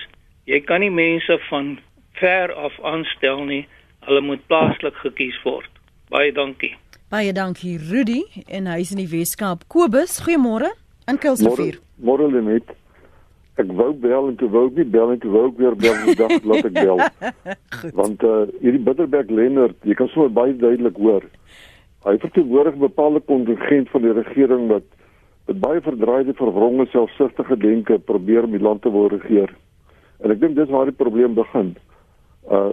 [0.49, 1.79] jy kan nie mense van
[2.21, 3.63] ver af aanstel nie.
[4.05, 5.71] Hulle moet plaaslik gekies word.
[6.13, 6.75] Baie dankie.
[7.13, 9.65] Baie dankie Rudy en hy is in die Weskaap.
[9.73, 10.75] Kobus, goeiemôre.
[11.09, 11.79] In Kilsrivier.
[12.05, 12.75] Môre net.
[13.59, 15.97] Ek wou bel en toe wou ek nie bel en toe wou ek weer bel
[15.97, 17.01] en dag laat ek bel.
[17.99, 21.25] Want uh hierdie Bitterberg Lennard, jy kan sommer baie duidelik hoor.
[22.07, 24.87] Hy verteenwoordig bepaalde kontingent van die regering wat
[25.49, 29.55] met baie verdraaide verwronge selfsugtige denke probeer om die land te wil regeer.
[30.21, 31.75] En ek dink dis waar die probleem begin.
[32.53, 32.71] Uh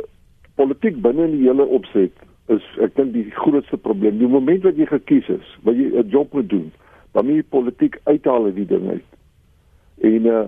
[0.55, 2.15] politiek binne in die hele opset
[2.51, 4.21] is ek dink die grootste probleem.
[4.21, 6.71] Die oomblik wat jy gekies is, wat jy 'n job moet doen,
[7.11, 9.09] dan moet jy politiek uithaal uit die ding uit.
[9.99, 10.45] En uh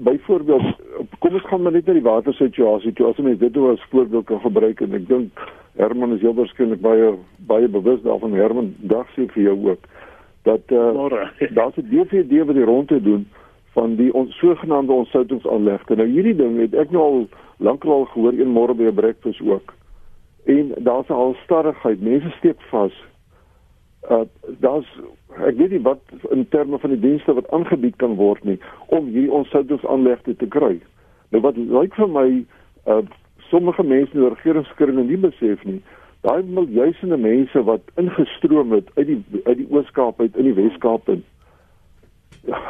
[0.00, 0.76] byvoorbeeld
[1.18, 4.24] kom ons gaan maar net na die watersituasie toe as ons dit nou as voorbeeld
[4.24, 5.42] kan gebruik en ek dink
[5.76, 7.10] Herman is heel waarskynlik baie
[7.50, 9.84] baie bewus daarvan Herman dag sê vir jou ook
[10.42, 13.28] dat uh, daar's 'n DVD wat die rondte doen
[13.72, 15.94] van die ons sogenaamde ontsoutingsaanlegte.
[15.94, 19.40] Nou hierdie ding het ek nou al lankal al gehoor een môre by 'n breakfast
[19.40, 19.74] ook.
[20.44, 22.92] En daar's al starrigheid, mense steek vas.
[24.10, 24.24] Uh
[24.58, 24.88] daar's
[25.46, 26.00] ek weet nie wat
[26.30, 30.80] in terme van die dienste wat aangebied kan word nie om hierdie ontsoutingsaanlegte te kry.
[31.28, 32.44] Nou wat lyk vir my
[32.86, 33.02] uh
[33.50, 35.82] sommige mense in die regeringskringe nie besef nie
[36.26, 41.08] daai miljoene mense wat ingestroom het uit die uit die Oos-Kaap uit in die Wes-Kaap
[41.08, 41.22] in.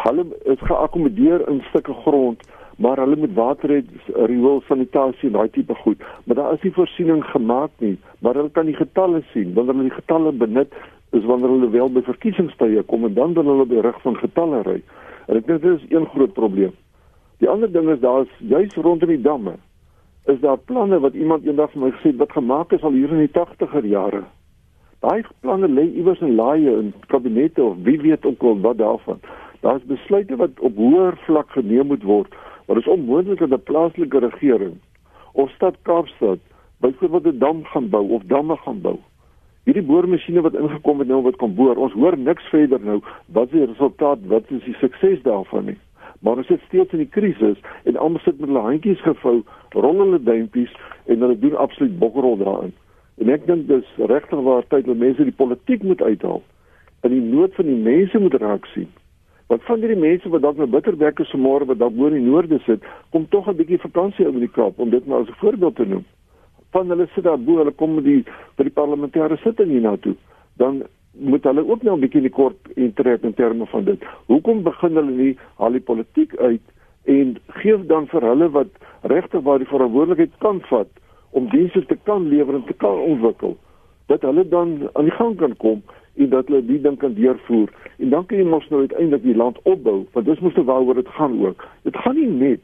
[0.05, 2.43] Hulle is geakkommodeer in stukke grond,
[2.79, 3.81] maar hulle moet water hê,
[4.31, 6.03] riool, sanitasie en daai tipe goed.
[6.25, 9.55] Maar daar is nie voorsiening gemaak nie, maar hulle kan die getalle sien.
[9.55, 10.77] Wanneer hulle die getalle benut,
[11.11, 14.63] is wanneer hulle wel by verkiesingstye kom en dan wil hulle by rig van getalle
[14.69, 14.79] ry.
[15.27, 16.77] En ek dink dit is een groot probleem.
[17.43, 19.57] Die ander ding is daar's juis rondom die damme
[20.31, 23.25] is daar planne wat iemand eendag vir my gesê wat gemaak is al hier in
[23.25, 24.23] die 80er jare.
[25.01, 29.21] Daai planne lê iewers in laaie in kabinette of wie weet ook al wat daarvan.
[29.61, 32.35] Daar's besluite wat op hoër vlak geneem moet word,
[32.67, 34.77] maar dit is onmoontlik dat 'n plaaslike regering
[35.33, 36.39] of stad Kaapstad
[36.81, 38.99] byvoorbeeld 'n dam gaan bou of damme gaan bou.
[39.65, 43.01] Hierdie boormasjiene wat ingekom het nou wat kom boor, ons hoor niks verder nou.
[43.27, 44.19] Wat is die resultaat?
[44.27, 45.79] Wat is die sukses daarvan nie?
[46.21, 50.01] Maar ons sit steeds in die krisis en almal sit met hulle handjies gevou, rol
[50.05, 50.73] hulle duimpies
[51.07, 52.73] en hulle doen absoluut bokkerrol daarin.
[53.21, 56.43] En ek dink dis regtig waar tyd dat mense die politiek moet uithaal
[57.03, 58.89] in die nood van die mense moet raak sien.
[59.51, 62.31] Wat van hierdie mense wat dalk met bitterbekke se môre wat dalk boor in die
[62.31, 65.41] noorde sit, kom tog 'n bietjie vakansie oor die Kaap om dit maar as 'n
[65.41, 66.05] voorbeeld te noem.
[66.71, 68.25] Van hulle sit daar bo, hulle kom met die
[68.57, 70.15] by die parlementêre sitting hiernatoe.
[70.57, 74.05] Dan moet hulle ook nou 'n bietjie in die kort intrek in terme van dit.
[74.27, 76.63] Hoekom begin hulle nie al die politiek uit
[77.05, 78.69] en gee dan vir hulle wat
[79.03, 80.89] regtig waar die verantwoordelikheid kan vat
[81.31, 83.57] om dienste te kan lewer en te kan ontwikkel
[84.07, 85.83] dat hulle dan aan die gang kan kom
[86.15, 87.69] en dat hulle die ding kan deurvoer.
[87.99, 90.95] En dan kan jy mos nou uiteindelik die land opbou want dis mos nou waaroor
[90.95, 91.69] dit gaan ook.
[91.83, 92.61] Dit gaan nie net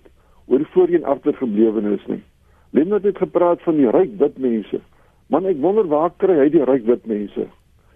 [0.47, 2.23] oor die voorheen agtergeblewenes nie.
[2.71, 4.81] Lennard het gepraat van die ryk wit mense.
[5.27, 7.47] Man ek wonder waar kry hy die ryk wit mense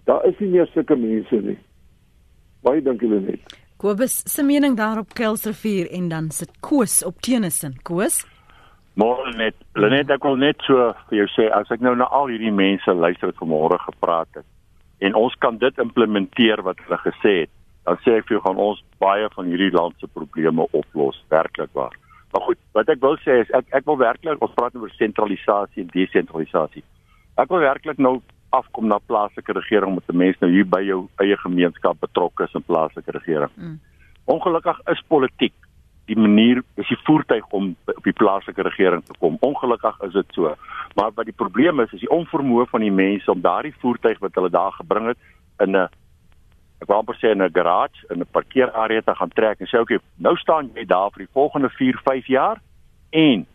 [0.09, 1.59] daar is nie meer sulke mense nie.
[2.63, 3.57] Baie dankie Lenet.
[3.81, 7.79] Kobus se mening daarop Kelsrivier en dan sit Koos op Tennyson.
[7.83, 8.23] Koos?
[9.01, 9.57] Môre net.
[9.75, 12.93] Lenet ek wil net so vir jou sê as ek nou na al hierdie mense
[12.93, 14.49] luister wat vanmôre gepraat het
[15.01, 17.53] en ons kan dit implementeer wat hulle gesê het,
[17.89, 21.73] dan sê ek vir jou gaan ons baie van hierdie land se probleme oplos, werklik
[21.77, 21.97] waar.
[22.35, 25.83] Maar goed, wat ek wil sê is ek ek wil werklik ons praat oor sentralisasie
[25.83, 26.85] en desentralisasie.
[27.41, 28.19] Ek wil werklik nou
[28.51, 32.55] afkom na plaaslike regering met 'n mens nou hier by jou eie gemeenskap betrokke is
[32.55, 33.51] in plaaslike regering.
[33.55, 33.81] Mm.
[34.25, 35.55] Ongelukkig is politiek
[36.11, 39.37] die manier is die voertuig om op die plaaslike regering te kom.
[39.41, 40.55] Ongelukkig is dit so.
[40.95, 44.35] Maar wat die probleem is is die onvermoë van die mense om daardie voertuig wat
[44.35, 45.19] hulle daar gebring het
[45.59, 45.89] in 'n
[46.81, 49.79] ek wou amper sê in 'n garage in 'n parkeerarea te gaan trek en sê
[49.79, 52.61] okay, nou staan jy daar vir die volgende 4, 5 jaar
[53.11, 53.47] en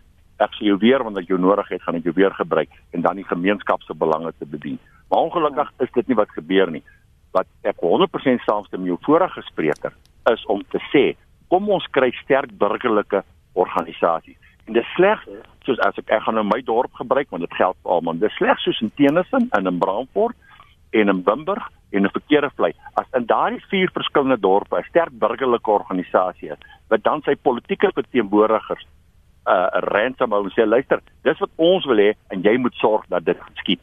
[0.43, 3.01] ek sê jou weer want as jy nodig het, gaan ek jou weer gebruik en
[3.01, 4.79] dan die gemeenskap se belange te bedien.
[5.09, 6.83] Maar ongelukkig is dit nie wat gebeur nie.
[7.35, 9.93] Wat ek 100% saamstem met jou vorige spreker
[10.31, 11.05] is om te sê,
[11.49, 14.39] kom ons kry sterk burgerlike organisasies.
[14.65, 15.21] En dit sleg
[15.65, 18.19] soos as ek ek gaan nou my dorp gebruik want dit geld vir almal.
[18.21, 20.35] Dit sleg soos in Tennyson en in Brandfort
[20.95, 22.71] en in Wimberg en in verkeerde vlei.
[22.99, 27.91] As in daardie vier verskillende dorpe 'n sterk burgerlike organisasie is wat dan sy politieke
[27.93, 28.85] verteenwoordigers
[29.47, 33.05] uh, ransom hou en sê luister, dis wat ons wil hê en jy moet sorg
[33.09, 33.81] dat dit geskied.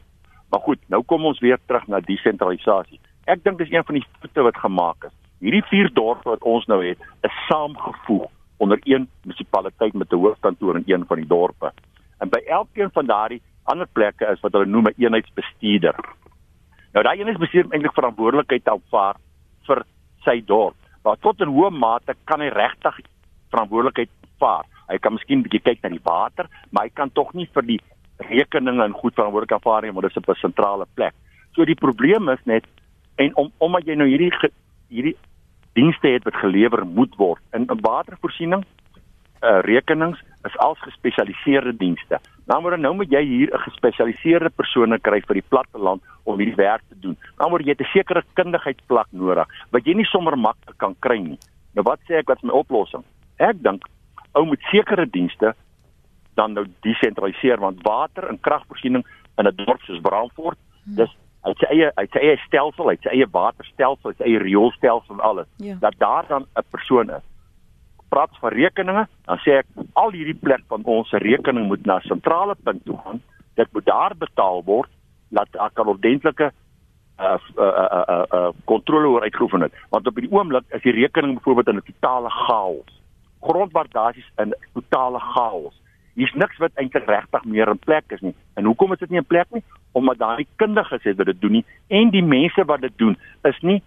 [0.51, 2.99] Maar goed, nou kom ons weer terug na desentralisasie.
[3.25, 5.15] Ek dink dis een van die foute wat gemaak is.
[5.43, 8.29] Hierdie vier dorpe wat ons nou het, is saamgevoeg
[8.63, 11.71] onder een munisipaliteit met 'n hoofkantoor in een van die dorpe.
[12.19, 15.95] En by elkeen van daardie ander plekke is wat hulle noem 'n eenheidsbestuurder.
[16.93, 19.15] Nou daai eenheidsbestuurder eintlik verantwoordelikheid aanvaar
[19.67, 19.83] vir
[20.23, 20.75] sy dorp.
[21.03, 22.99] Maar tot 'n hoë mate kan hy regtig
[23.49, 24.65] verantwoordelikheid vaar.
[24.89, 27.63] Hy kan miskien 'n bietjie kyk na die water, maar hy kan tog nie vir
[27.63, 27.79] die
[28.17, 31.13] rekeninge en goed verantwoordelik aanvaar nie, want dit is op 'n sentrale plek.
[31.53, 32.65] So die probleem is net
[33.15, 34.31] en om omdat jy nou hierdie
[34.89, 35.17] hierdie
[35.73, 38.63] dienste het wat gelewer moet word in 'n watervoorsiening,
[39.43, 42.19] uh rekenings is als gespesialiseerde dienste.
[42.45, 46.55] Nou moet nou moet jy hier 'n gespesialiseerde persone kry vir die platteland om hierdie
[46.55, 47.17] werk te doen.
[47.37, 51.37] Nou moet jy 'n sekere kundigheidsvlak nodig wat jy nie sommer maklik kan kry nie.
[51.73, 53.03] Nou wat sê ek wat is my oplossing?
[53.37, 53.83] Ek dink
[54.33, 55.53] ou met sekere dienste
[56.33, 59.05] dan nou desentraliseer want water en kragvoorsiening
[59.37, 60.95] in 'n dorp soos Brandfort, hmm.
[60.95, 61.11] dis
[61.43, 65.15] hy sê eie hy sê eie stelsel, hy sê eie waterstelsel, hy sê eie rioolstelsel
[65.15, 65.47] en alles.
[65.57, 65.75] Ja.
[65.79, 67.25] Dat daar dan 'n persoon is.
[68.09, 71.97] Praat van rekeninge, dan sê ek al hierdie plek van ons se rekening moet na
[71.97, 73.21] 'n sentrale punt toe gaan.
[73.55, 74.89] Dit moet daar betaal word
[75.29, 76.51] dat ek kan ordentlike
[77.19, 79.73] uh uh uh uh, uh kontrole oor uitgeoefen het.
[79.89, 83.02] Want op die oomblik is die rekening byvoorbeeld in 'n totale chaos
[83.43, 85.75] grondwaardasies in totale chaos.
[86.13, 88.35] Hier's niks wat eintlik regtig meer in plek is nie.
[88.53, 89.63] En hoekom is dit nie in plek nie?
[89.97, 93.17] Omdat daar nie kundiges is wat dit doen nie en die mense wat dit doen
[93.49, 93.81] is nie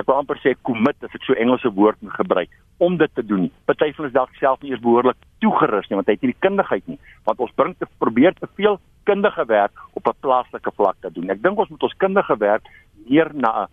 [0.00, 3.24] ek wil amper sê commit as ek so Engelse woord moet gebruik om dit te
[3.26, 3.52] doen nie.
[3.68, 6.44] Party van hulle dalk self nie eens behoorlik toegerus nie want hy het nie die
[6.46, 6.98] kundigheid nie.
[7.28, 11.30] Want ons bring te probeer te veel kundige werk op 'n plaaslike vlak te doen.
[11.30, 12.64] Ek dink ons moet ons kundige werk
[13.08, 13.68] meer na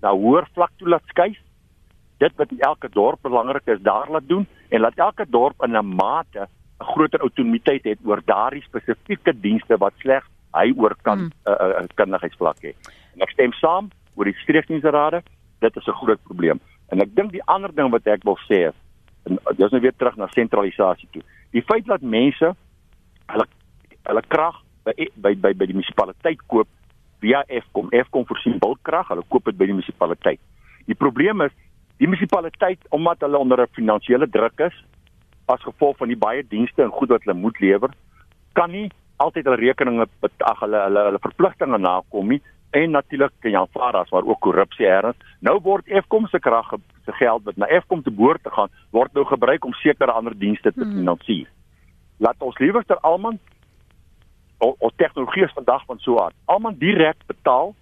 [0.00, 1.36] na hoër vlak toe laat skuif
[2.20, 5.94] dit wat elke dorp belangrik is daar laat doen en laat elke dorp in 'n
[5.96, 6.48] mate
[6.80, 11.52] 'n groter autonomiteit het oor daardie spesifieke dienste wat slegs hy oor kan 'n hmm.
[11.52, 12.72] uh, uh, kundigheidsvlak hê.
[13.14, 15.22] En ek stem saam oor die streeksdiensrade,
[15.60, 16.60] dit is 'n groot probleem.
[16.88, 18.76] En ek dink die ander ding wat ek wil sê is
[19.24, 21.22] en dis nou weer terug na sentralisasie toe.
[21.52, 22.54] Die feit dat mense
[23.26, 23.46] hulle
[24.08, 26.68] hulle krag by by by by die munisipaliteit koop
[27.20, 30.40] via Eskom, Eskom voorsien bulkkrag, hulle koop dit by die munisipaliteit.
[30.86, 31.52] Die probleem is
[32.00, 34.76] Die munisipaliteit omdat hulle onder 'n finansiële druk is
[35.44, 37.90] as gevolg van die baie dienste en goed wat hulle moet lewer,
[38.52, 40.06] kan nie altyd hulle rekeninge
[40.38, 44.40] ag hulle hulle hulle verpligtinge nakom nie en natuurlik kan jy aanvaar as maar ook
[44.40, 45.16] korrupsie erns.
[45.40, 46.72] Nou word Eskom se krag
[47.04, 50.38] se geld wat na Eskom te boord te gaan, word nou gebruik om sekere ander
[50.38, 50.96] dienste te hmm.
[50.96, 51.48] finansier.
[52.16, 53.38] Laat ons liewerster almal
[54.58, 56.34] of tegnologie is vandag van so aard.
[56.44, 57.74] Almal direk betaal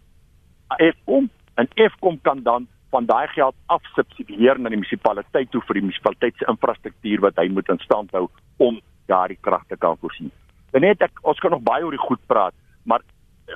[0.77, 5.85] Eskom En Eskom kan dan van daai geld afsubsidieer na die munisipaliteit toe vir die
[5.89, 10.31] munisipaliteit se infrastruktuur wat hy moet in stand hou om daardie krag te kan voorsien.
[10.73, 13.05] Net ek ons kan nog baie oor die goed praat, maar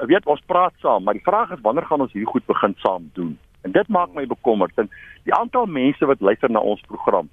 [0.09, 3.11] weet ons praat saam, maar die vraag is wanneer gaan ons hierdie goed begin saam
[3.17, 3.37] doen?
[3.63, 4.79] En dit maak my bekommerd.
[4.81, 4.89] En
[5.29, 7.29] die aantal mense wat luister na ons program,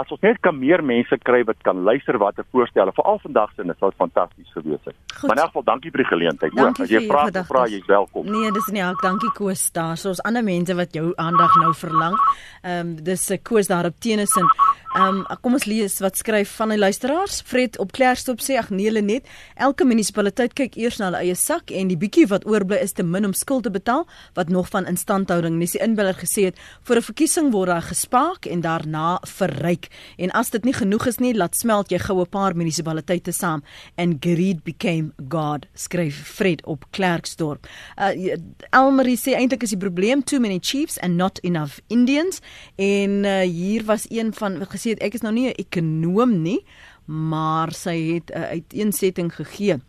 [0.00, 3.50] as ons net kan meer mense kry wat kan luister wat 'n voorstelle veral vandag
[3.54, 4.96] se is, sal fantasties gewees het.
[5.22, 6.52] Maar in elk geval dankie vir die geleentheid.
[6.52, 8.24] Hoor, as jy vra, vra jy's welkom.
[8.24, 9.02] Nee, dis nie ek.
[9.02, 9.96] Dankie Koos daar.
[9.96, 12.16] So ons ander mense wat jou aandag nou verlang.
[12.62, 14.48] Ehm um, dis 'n Koos daar op Tennyson.
[14.90, 17.42] Ehm um, kom ons lees wat skryf van die luisteraars.
[17.46, 21.36] Fred op Klerksdorp sê ag nee hulle net elke munisipaliteit kyk eers na hulle eie
[21.38, 24.66] sak en die bietjie wat oorbly is te min om skuld te betaal wat nog
[24.72, 29.20] van instandhouding nes die inbeller gesê het vir 'n verkiesing word daar gespaak en daarna
[29.22, 33.32] verryk en as dit nie genoeg is nie laat smelt jy gou 'n paar munisipaliteite
[33.32, 33.62] saam
[33.96, 37.66] and greed became god skryf Fred op Klerksdorp.
[37.98, 38.36] Uh
[38.70, 42.40] Elmarie sê eintlik is die probleem too many chiefs and not enough Indians
[42.76, 46.64] en uh, hier was een van gesê het ek is nou nie 'n ekonom nie,
[47.06, 49.80] maar sy het 'n uiteensetting gegee.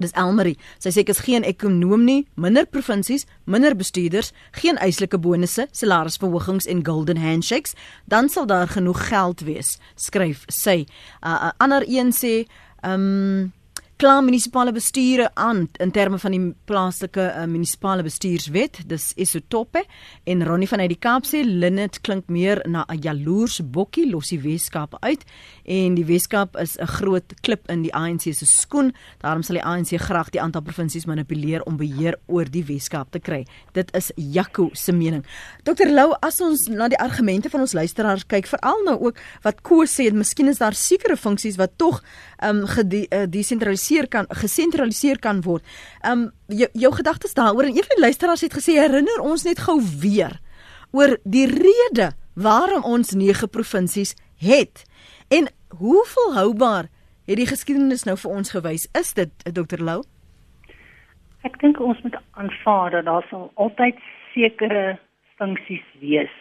[0.00, 0.56] Dis Elmarie.
[0.80, 6.68] Sy sê ek is geen ekonom nie, minder provinsies, minder bestuurders, geen eislike bonusse, salarisverhogings
[6.70, 7.76] en golden handshakes,
[8.08, 10.86] dan sal daar genoeg geld wees, skryf sy.
[11.22, 12.48] 'n uh, Ander een sê,
[12.82, 13.52] ehm um,
[14.00, 18.78] kla munisipale bestuure aan in terme van die plaaslike uh, munisipale bestuurswet.
[18.88, 19.82] Dis isotope
[20.24, 24.30] en Ronnie van uit die Kaap sê Linnet klink meer na 'n jaloers bokkie los
[24.32, 25.24] die Weskaap uit.
[25.64, 28.94] En die Weskaap is 'n groot klip in die ANC se skoen.
[29.20, 33.18] Daarom sal die ANC graag die aantal provinsies manipuleer om beheer oor die Weskaap te
[33.18, 33.46] kry.
[33.72, 35.26] Dit is Jaco se mening.
[35.64, 39.60] Dr Lou as ons na die argumente van ons luisteraars kyk veral nou ook wat
[39.60, 42.02] Koos sê miskien is daar sekere funksies wat tog
[42.42, 45.64] um, gedesentraliseer gesentraliseer kan gesentraliseer kan word.
[46.06, 49.58] Um jou, jou gedagtes daaroor en een van die luisteraars het gesê herinner ons net
[49.58, 50.38] gou weer
[50.92, 54.84] oor die rede waarom ons nege provinsies het
[55.28, 56.88] en hoe volhoubaar
[57.26, 60.02] het die geskiedenis nou vir ons gewys is dit Dr Lou?
[61.42, 63.98] Ek dink ons moet aanvaar dat daar sal altyd
[64.34, 64.98] sekere
[65.38, 66.32] funksies wees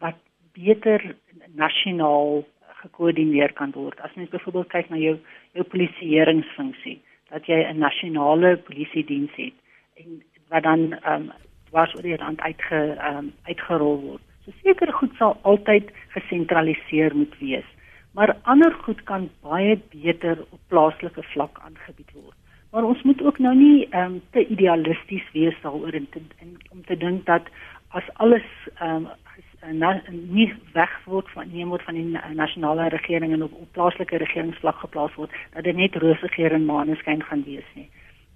[0.00, 0.16] wat
[0.54, 1.14] beter
[1.54, 2.44] nasionaal
[2.84, 4.00] gekoördineer kan word.
[4.00, 5.16] As mens byvoorbeeld kyk na jou
[5.54, 6.98] jou polisieeringsfunksie,
[7.30, 9.54] dat jy 'n nasionale polisie diens het
[9.96, 11.32] en wat dan ehm um,
[11.70, 14.22] was oor die land uitge ehm um, uitgerol word.
[14.44, 17.68] So seker goed sal altyd gesentraliseer moet wees,
[18.12, 22.36] maar ander goed kan baie beter op plaaslike vlak aangebied word.
[22.70, 26.84] Maar ons moet ook nou nie ehm um, te idealisties wees daaroor en, en om
[26.84, 27.42] te dink dat
[27.88, 28.48] as alles
[28.78, 29.08] ehm um,
[29.72, 34.16] na, nie weg word van neem word van die nasionale regering en op, op plaaslike
[34.16, 37.88] regeringsvlak geplaas word dat dit net rose geur en maaneskyn gaan wees nie.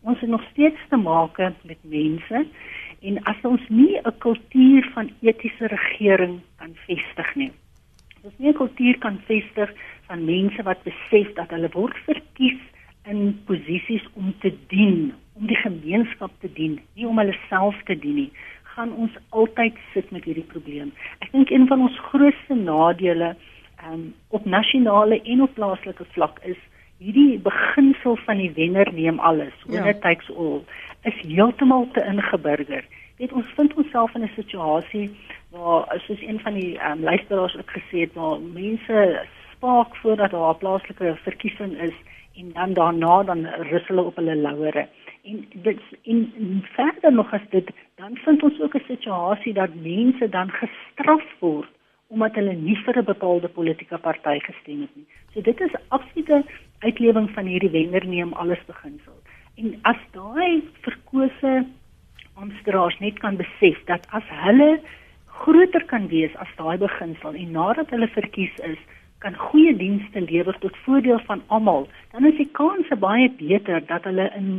[0.07, 2.45] Ons het nog steeds te maak met mense
[3.01, 7.53] en as ons nie 'n kultuur van etiese regering kan vestig nie.
[8.23, 9.71] Ons nie 'n kultuur kan vestig
[10.07, 12.61] van mense wat besef dat hulle word verkies
[13.05, 17.99] in posisies om te dien, om die gemeenskap te dien, nie om hulle self te
[17.99, 18.33] dien nie
[18.79, 20.93] gaan ons altyd sit met hierdie probleem.
[21.25, 23.33] Ek dink een van ons grootste nadele
[23.89, 26.61] um, op nasionale en op plaaslike vlak is
[27.03, 30.03] hierdie beginsel van die wenner neem alles, winner ja.
[30.07, 30.63] takes all,
[31.11, 32.87] is heeltemal te ingeburger.
[33.19, 35.11] Weet ons vind onsself in 'n situasie
[35.55, 39.27] waar soos een van die um, luisteraars ook gesê het, waar mense
[39.57, 41.97] spaak voordat daar 'n plaaslike verkiesing is
[42.39, 44.87] en dan daarna dan rus hulle op hulle lauwere
[45.31, 47.71] en dit in, in verder nog as dit
[48.01, 51.71] dan vind ons ook 'n situasie dat mense dan gestraf word
[52.09, 55.07] omdat hulle nie vir 'n bepaalde politieke party gestem het nie.
[55.33, 56.45] So dit is absolute
[56.79, 59.19] uitlewing van hierdie wenner neem alles beginsel.
[59.57, 61.67] En as daai verkose
[62.35, 64.81] aanstraas net kan besef dat as hulle
[65.27, 68.79] groter kan wees as daai beginsel en nadat hulle verkies is,
[69.19, 74.05] kan goeie dienste lewer tot voordeel van almal, dan is die kans baie beter dat
[74.05, 74.51] hulle in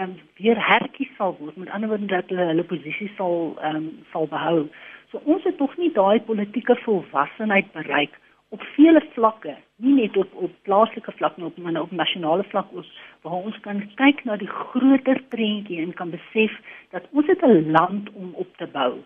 [0.00, 1.56] um, weer herkies sal word.
[1.56, 4.66] Met ander woorde dat hulle hulle posisie sal um, sal behou.
[5.10, 9.54] So ons het nog nie daai politieke volwassenheid bereik op vele vlakke,
[9.84, 12.88] nie net op op plaaslike vlak nie, maar op nasionale vlak ons
[13.22, 16.54] waar ons kan kyk na die groter prentjie en kan besef
[16.96, 19.04] dat ons het 'n land om op te bou.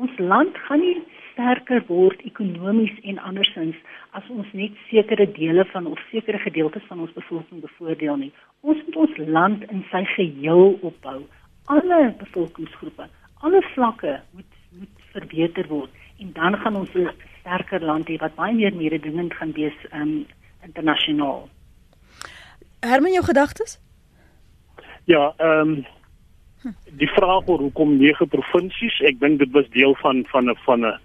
[0.00, 3.76] Ons land gaan nie sterker word ekonomies en andersins
[4.16, 8.32] as ons net sekere dele van of sekere gedeeltes van ons bevolking bevoordeel nie.
[8.60, 11.18] Ons moet ons land in sy geheel opbou.
[11.72, 13.08] Alle bevolkingsgroepe,
[13.44, 15.90] alle vlakke moet moet verbeter word
[16.20, 20.26] en dan gaan ons 'n sterker land hê wat baie meer mededingend gaan wees um,
[20.64, 21.48] internasionaal.
[22.80, 23.80] Herman jou gedagtes?
[25.04, 25.84] Ja, ehm um,
[26.98, 30.86] Die vraag oor hoekom nege provinsies, ek dink dit was deel van van 'n van
[30.86, 30.98] 'n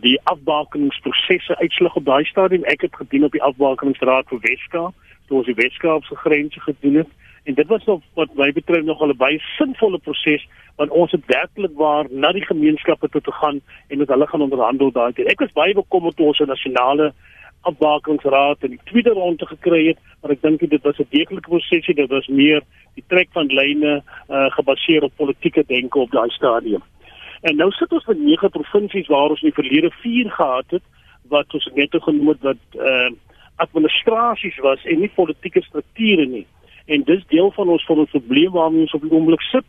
[0.00, 2.64] die afbakeningsprosesse uitslag op daai stadium.
[2.64, 4.94] Ek het gedien op die afbakeningsraad vir Weskaap,
[5.26, 7.08] toe ons die Weskaapse grense gedoen het
[7.44, 10.46] en dit was nog wat my betref nog 'n baie sinvolle proses
[10.76, 14.42] want ons het werklik waar na die gemeenskappe toe te gaan en met hulle gaan
[14.42, 15.26] onderhandel daai tyd.
[15.26, 17.12] Ek was baie bekommerd toe ons 'n nasionale
[17.60, 21.94] afbakeningsraad in die tweede ronde gekry het, maar ek dink dit was 'n deeglike prosesie,
[21.94, 22.62] dit was meer
[22.94, 26.82] die trek van lyne uh, gebaseer op politieke denke op daai stadium.
[27.40, 30.82] En nou sit ons met nege provinsies waar ons in die verlede 4 gehad het
[31.28, 33.10] wat ons net genoem het wat uh,
[33.56, 36.46] administrasies was en nie politieke strukture nie.
[36.86, 39.64] En dis deel van ons van ons probleem waarmee ons op die oomblik sit.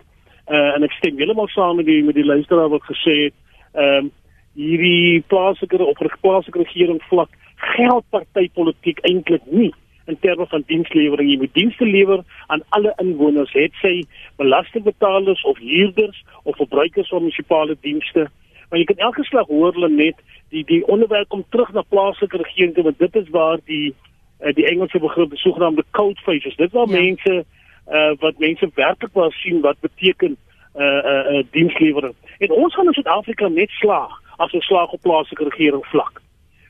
[0.48, 3.38] Uh, en ek stem heeltemal saam met die met die luisteraar wat gesê het,
[3.74, 4.18] ehm uh,
[4.52, 7.30] hierdie plaaslike of plaaslike regering vlak
[7.62, 9.72] geld partytetiek eintlik nie
[10.06, 11.30] in terme van dienslewering.
[11.30, 14.04] Jy moet dienste lewer aan alle inwoners, het sy
[14.42, 18.28] belastingbetalers of huurders of verbruikers van munisipale dienste.
[18.70, 22.38] Maar jy kan elke slag hoor hulle net die die onderwerp kom terug na plaaslike
[22.38, 23.94] regering want dit is waar die
[24.42, 26.56] uh, die Engelse begrip sogenaamde cold faces.
[26.56, 27.00] Dit waar ja.
[27.00, 27.44] mense
[27.92, 30.38] uh, wat mense werklik wel sien wat beteken
[30.76, 32.16] uh uh, uh dienslewering.
[32.40, 36.22] En ons gaan in Suid-Afrika net slaag as ons slaag op plaaslike regering vlak.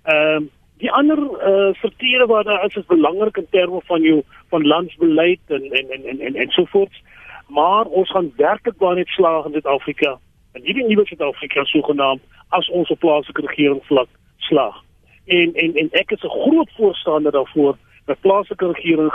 [0.04, 0.50] Ehm uh,
[0.82, 5.40] die ander uh strukture waar daar is is belangrik in terme van jou van landsbeleid
[5.48, 7.02] en en en en en, en so voort.
[7.48, 10.18] Maar ons gaan werklik baie net slaag in Suid-Afrika.
[10.52, 14.82] En hierdie nuwe Suid-Afrika sogenaamd as ons op plaaslike regering vlak slaag.
[15.26, 19.12] En en en ek is 'n groot voorstander daarvoor dat plaaslike regering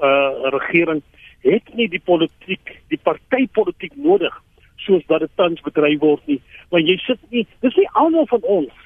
[0.00, 1.02] uh regering
[1.40, 4.42] het nie die politiek, die partytetiek nodig
[4.76, 6.42] soos wat dit tans bedryf word nie.
[6.68, 8.85] Want jy sit nie, dis nie almal van ons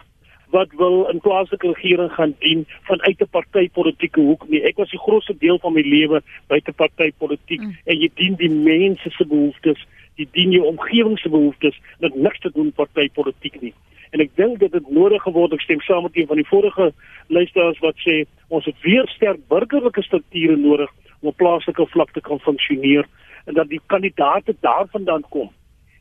[0.51, 4.63] wat wil in plaaslike regering gaan dien vanuit 'n partytetiese hoek nie.
[4.63, 7.77] Ek was die grootste deel van my lewe buite partytetiek mm.
[7.85, 12.39] en jy dien die mense se behoeftes, jy dien jou omgewing se behoeftes, dit niks
[12.39, 13.75] te doen partytetiek nie.
[14.11, 16.93] En ek dink dit het nodig geword, ek stem saam met een van die vorige
[17.29, 20.91] luisteraars wat sê ons het weer sterk burgerlike strukture nodig
[21.21, 23.07] om op plaaslike vlak te kan funksioneer
[23.47, 25.51] en dat die kandidaate daarvandaan kom.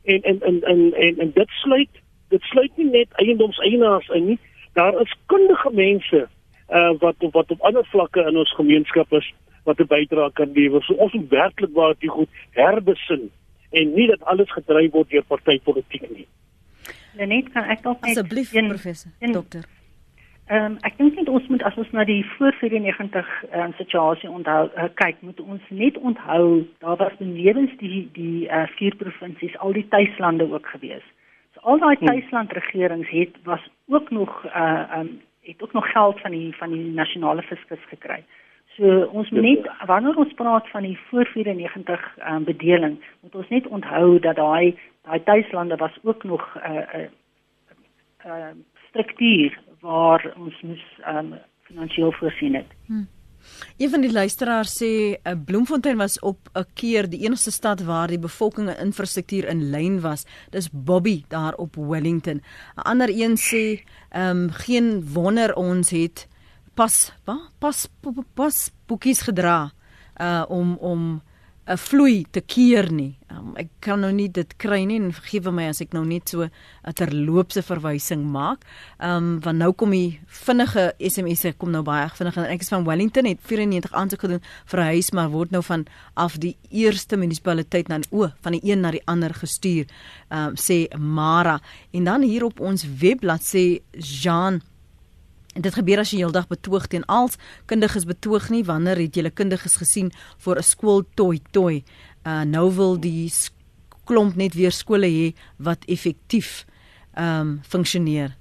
[0.04, 4.40] En en en en en, en dit sluit dit sluit nie net eiendomseienaars in nie.
[4.74, 6.28] Daar is kundige mense
[6.70, 10.84] uh wat wat op ander vlakke in ons gemeenskap is wat 'n bydrae kan lewer.
[10.84, 13.32] So ons moet werklik waar dit goed herbesin
[13.72, 16.28] en nie dat alles gedryf word deur partytetiek nie.
[17.18, 19.66] Lenet kan ek dalk net asseblief professor dokter
[20.50, 23.74] Ehm um, ek dink net ons moet as ons na die voor 94 ehm um,
[23.78, 28.96] situasie onthou uh, kyk moet ons net onthou daar was benewens die die uh, vier
[28.98, 31.12] provinsies al die tuislande ook geweest
[31.62, 32.08] al daai hmm.
[32.08, 36.70] tuisland regerings het was ook nog uh um het ook nog geld van die van
[36.72, 38.24] die nasionale fiskus gekry.
[38.78, 43.50] So ons moet net wanneer ons praat van die voor 94 um bedeling, moet ons
[43.50, 47.10] net onthou dat daai daai tuislande was ook nog 'n uh, 'n
[48.26, 48.52] uh, uh,
[48.90, 52.72] struktuur waar ons moes um finansiëel voorsien het.
[52.86, 53.08] Hmm.
[53.78, 54.92] Een van die luisteraars sê
[55.24, 59.70] uh, Bloemfontein was op 'n keer die enigste stad waar die bevolking en infrastruktuur in
[59.70, 60.26] lyn was.
[60.50, 62.42] Dis Bobby daar op Wellington.
[62.76, 66.28] 'n Ander een sê ehm um, geen wonder ons het
[66.74, 67.88] pas wat pas
[68.34, 69.72] pas boekies gedra
[70.22, 71.22] uh om om
[71.70, 73.16] 'n vloei te keer nie.
[73.30, 76.30] Um, ek kan nou nie dit kry nie en vergewe my as ek nou net
[76.30, 78.66] so 'n terloopse verwysing maak.
[78.98, 82.70] Ehm um, want nou kom die vinnige SMS'e kom nou baie vinnig en ek is
[82.70, 86.58] van Wellington het 94 aansoek gedoen vir 'n huis maar word nou van af die
[86.72, 89.86] eerste munisipaliteit na o van die een na die ander gestuur.
[90.30, 91.62] Ehm um, sê Mara
[91.92, 94.62] en dan hier op ons webblad sê Jean
[95.56, 99.30] En dit gebeur as jy heeldag betoog teen als kundiges betoog nie wanneer het jy
[99.30, 101.84] kundiges gesien vir 'n skool toy toy.
[102.26, 103.32] Uh nou wil die
[104.06, 106.66] klomp net weer skole hê wat effektief
[107.14, 108.38] ehm um, funksioneer.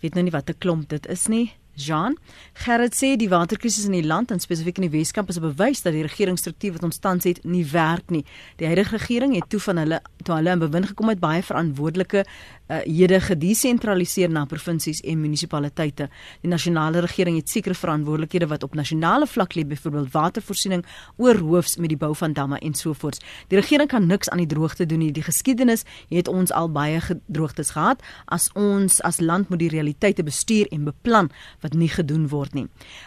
[0.00, 1.59] Weet nou nie wat 'n klomp dit is nie.
[1.74, 2.16] Jean
[2.52, 5.82] Gerrit sê die waterkrisis in die land en spesifiek in die Weskaap is 'n bewys
[5.82, 8.24] dat die regeringsstruktuur wat ons tans het nie werk nie.
[8.56, 12.24] Die huidige regering het toe van hulle toe hulle in bewind gekom het baie verantwoordelike
[12.70, 16.08] uh, hede gedesentraliseer na provinsies en munisipaliteite.
[16.42, 20.84] Die nasionale regering het sekere verantwoordelikhede wat op nasionale vlak lê, byvoorbeeld watervoorsiening,
[21.16, 23.22] oorhoofs met die bou van damme en so voort.
[23.48, 25.12] Die regering kan niks aan die droogte doen nie.
[25.12, 28.02] Die geskiedenis het ons al baie droogtes gehad.
[28.26, 31.30] As ons as land moet die realiteite bestuur en beplan
[31.60, 32.66] wat nie gedoen word nie.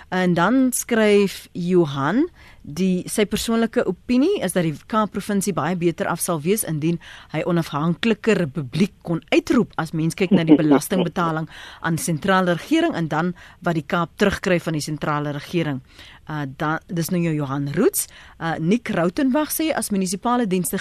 [0.09, 2.25] En dan skryf Johan
[2.63, 6.95] Die sy persoonlike opinie is dat die Kaap provinsie baie beter af sal wees indien
[7.33, 11.49] hy onafhanklike republiek kon uitroep as mens kyk na die belastingbetaling
[11.83, 13.33] aan sentrale regering en dan
[13.67, 15.83] wat die Kaap terugkry van die sentrale regering.
[16.23, 18.07] Uh dan dis nou jou Johan Roots,
[18.39, 20.79] uh Nick Rautenbach sê as munisipale dienste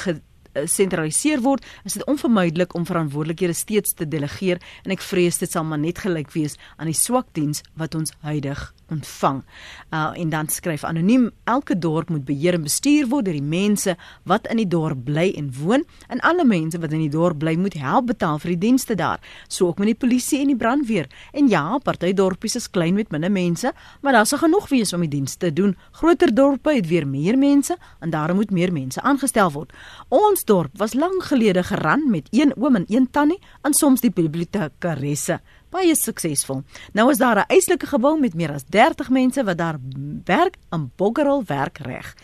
[0.54, 5.64] gesentraliseer word, is dit onvermydelik om verantwoordelikhede steeds te delegeer en ek vrees dit sal
[5.64, 9.42] maar net gelyk wees aan die swak diens wat ons huidig ontvang.
[9.90, 13.96] Uh en dan skryf anoniem elke dorp moet beheer en bestuur word deur die mense
[14.28, 17.54] wat in die dorp bly en woon en alle mense wat in die dorp bly
[17.56, 19.20] moet help betaal vir die dienste daar.
[19.48, 21.08] So ook met die polisie en die brandweer.
[21.32, 23.72] En ja, party dorpies is klein met minder mense,
[24.02, 25.76] maar daar sal genoeg wees om die dienste te doen.
[25.98, 29.72] Groter dorpe het weer meer mense en daarom moet meer mense aangestel word.
[30.08, 34.12] Ons dorp was lank gelede geran met een oom en een tannie en soms die
[34.12, 35.40] bibliotekaresse
[35.72, 36.62] baie suksesvol.
[36.92, 39.78] Nou is daar 'n eislike gebou met meer as 30 mense wat daar
[40.24, 42.14] werk en boggerel werk reg.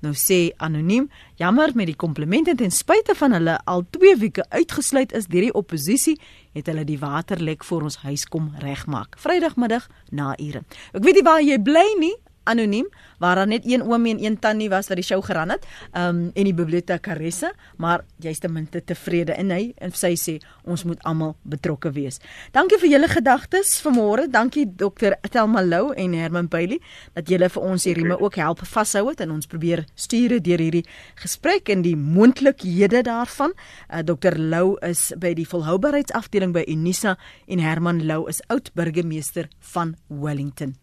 [0.00, 5.12] Nou sê anoniem, jammer met die komplimente ten spyte van hulle al 2 weke uitgesluit
[5.12, 6.20] is deur die oppositie,
[6.52, 9.18] het hulle die waterlek vir ons huis kom regmaak.
[9.18, 10.62] Vrydagmiddag na ure.
[10.92, 12.86] Ek weet nie waar jy bly nie, anoniem
[13.18, 15.66] waar daar net een oom en een tannie was wat die show geran het.
[15.92, 20.38] Um en die bibliotekaresse, maar jy's ten minste tevrede en hy en sy sê
[20.68, 22.20] ons moet almal betrokke wees.
[22.52, 24.28] Dankie vir julle gedagtes vanmôre.
[24.30, 26.80] Dankie dokter Thelma Lou en Herman Bailey
[27.14, 28.22] dat julle vir ons hierdie okay.
[28.24, 30.84] ook help vashou het en ons probeer stuur deur hierdie
[31.22, 33.54] gesprek en die moontlikhede daarvan.
[33.88, 37.16] Uh, dokter Lou is by die volhoubaarheidsafdeling by Unisa
[37.48, 40.78] en Herman Lou is oud burgemeester van Wellington.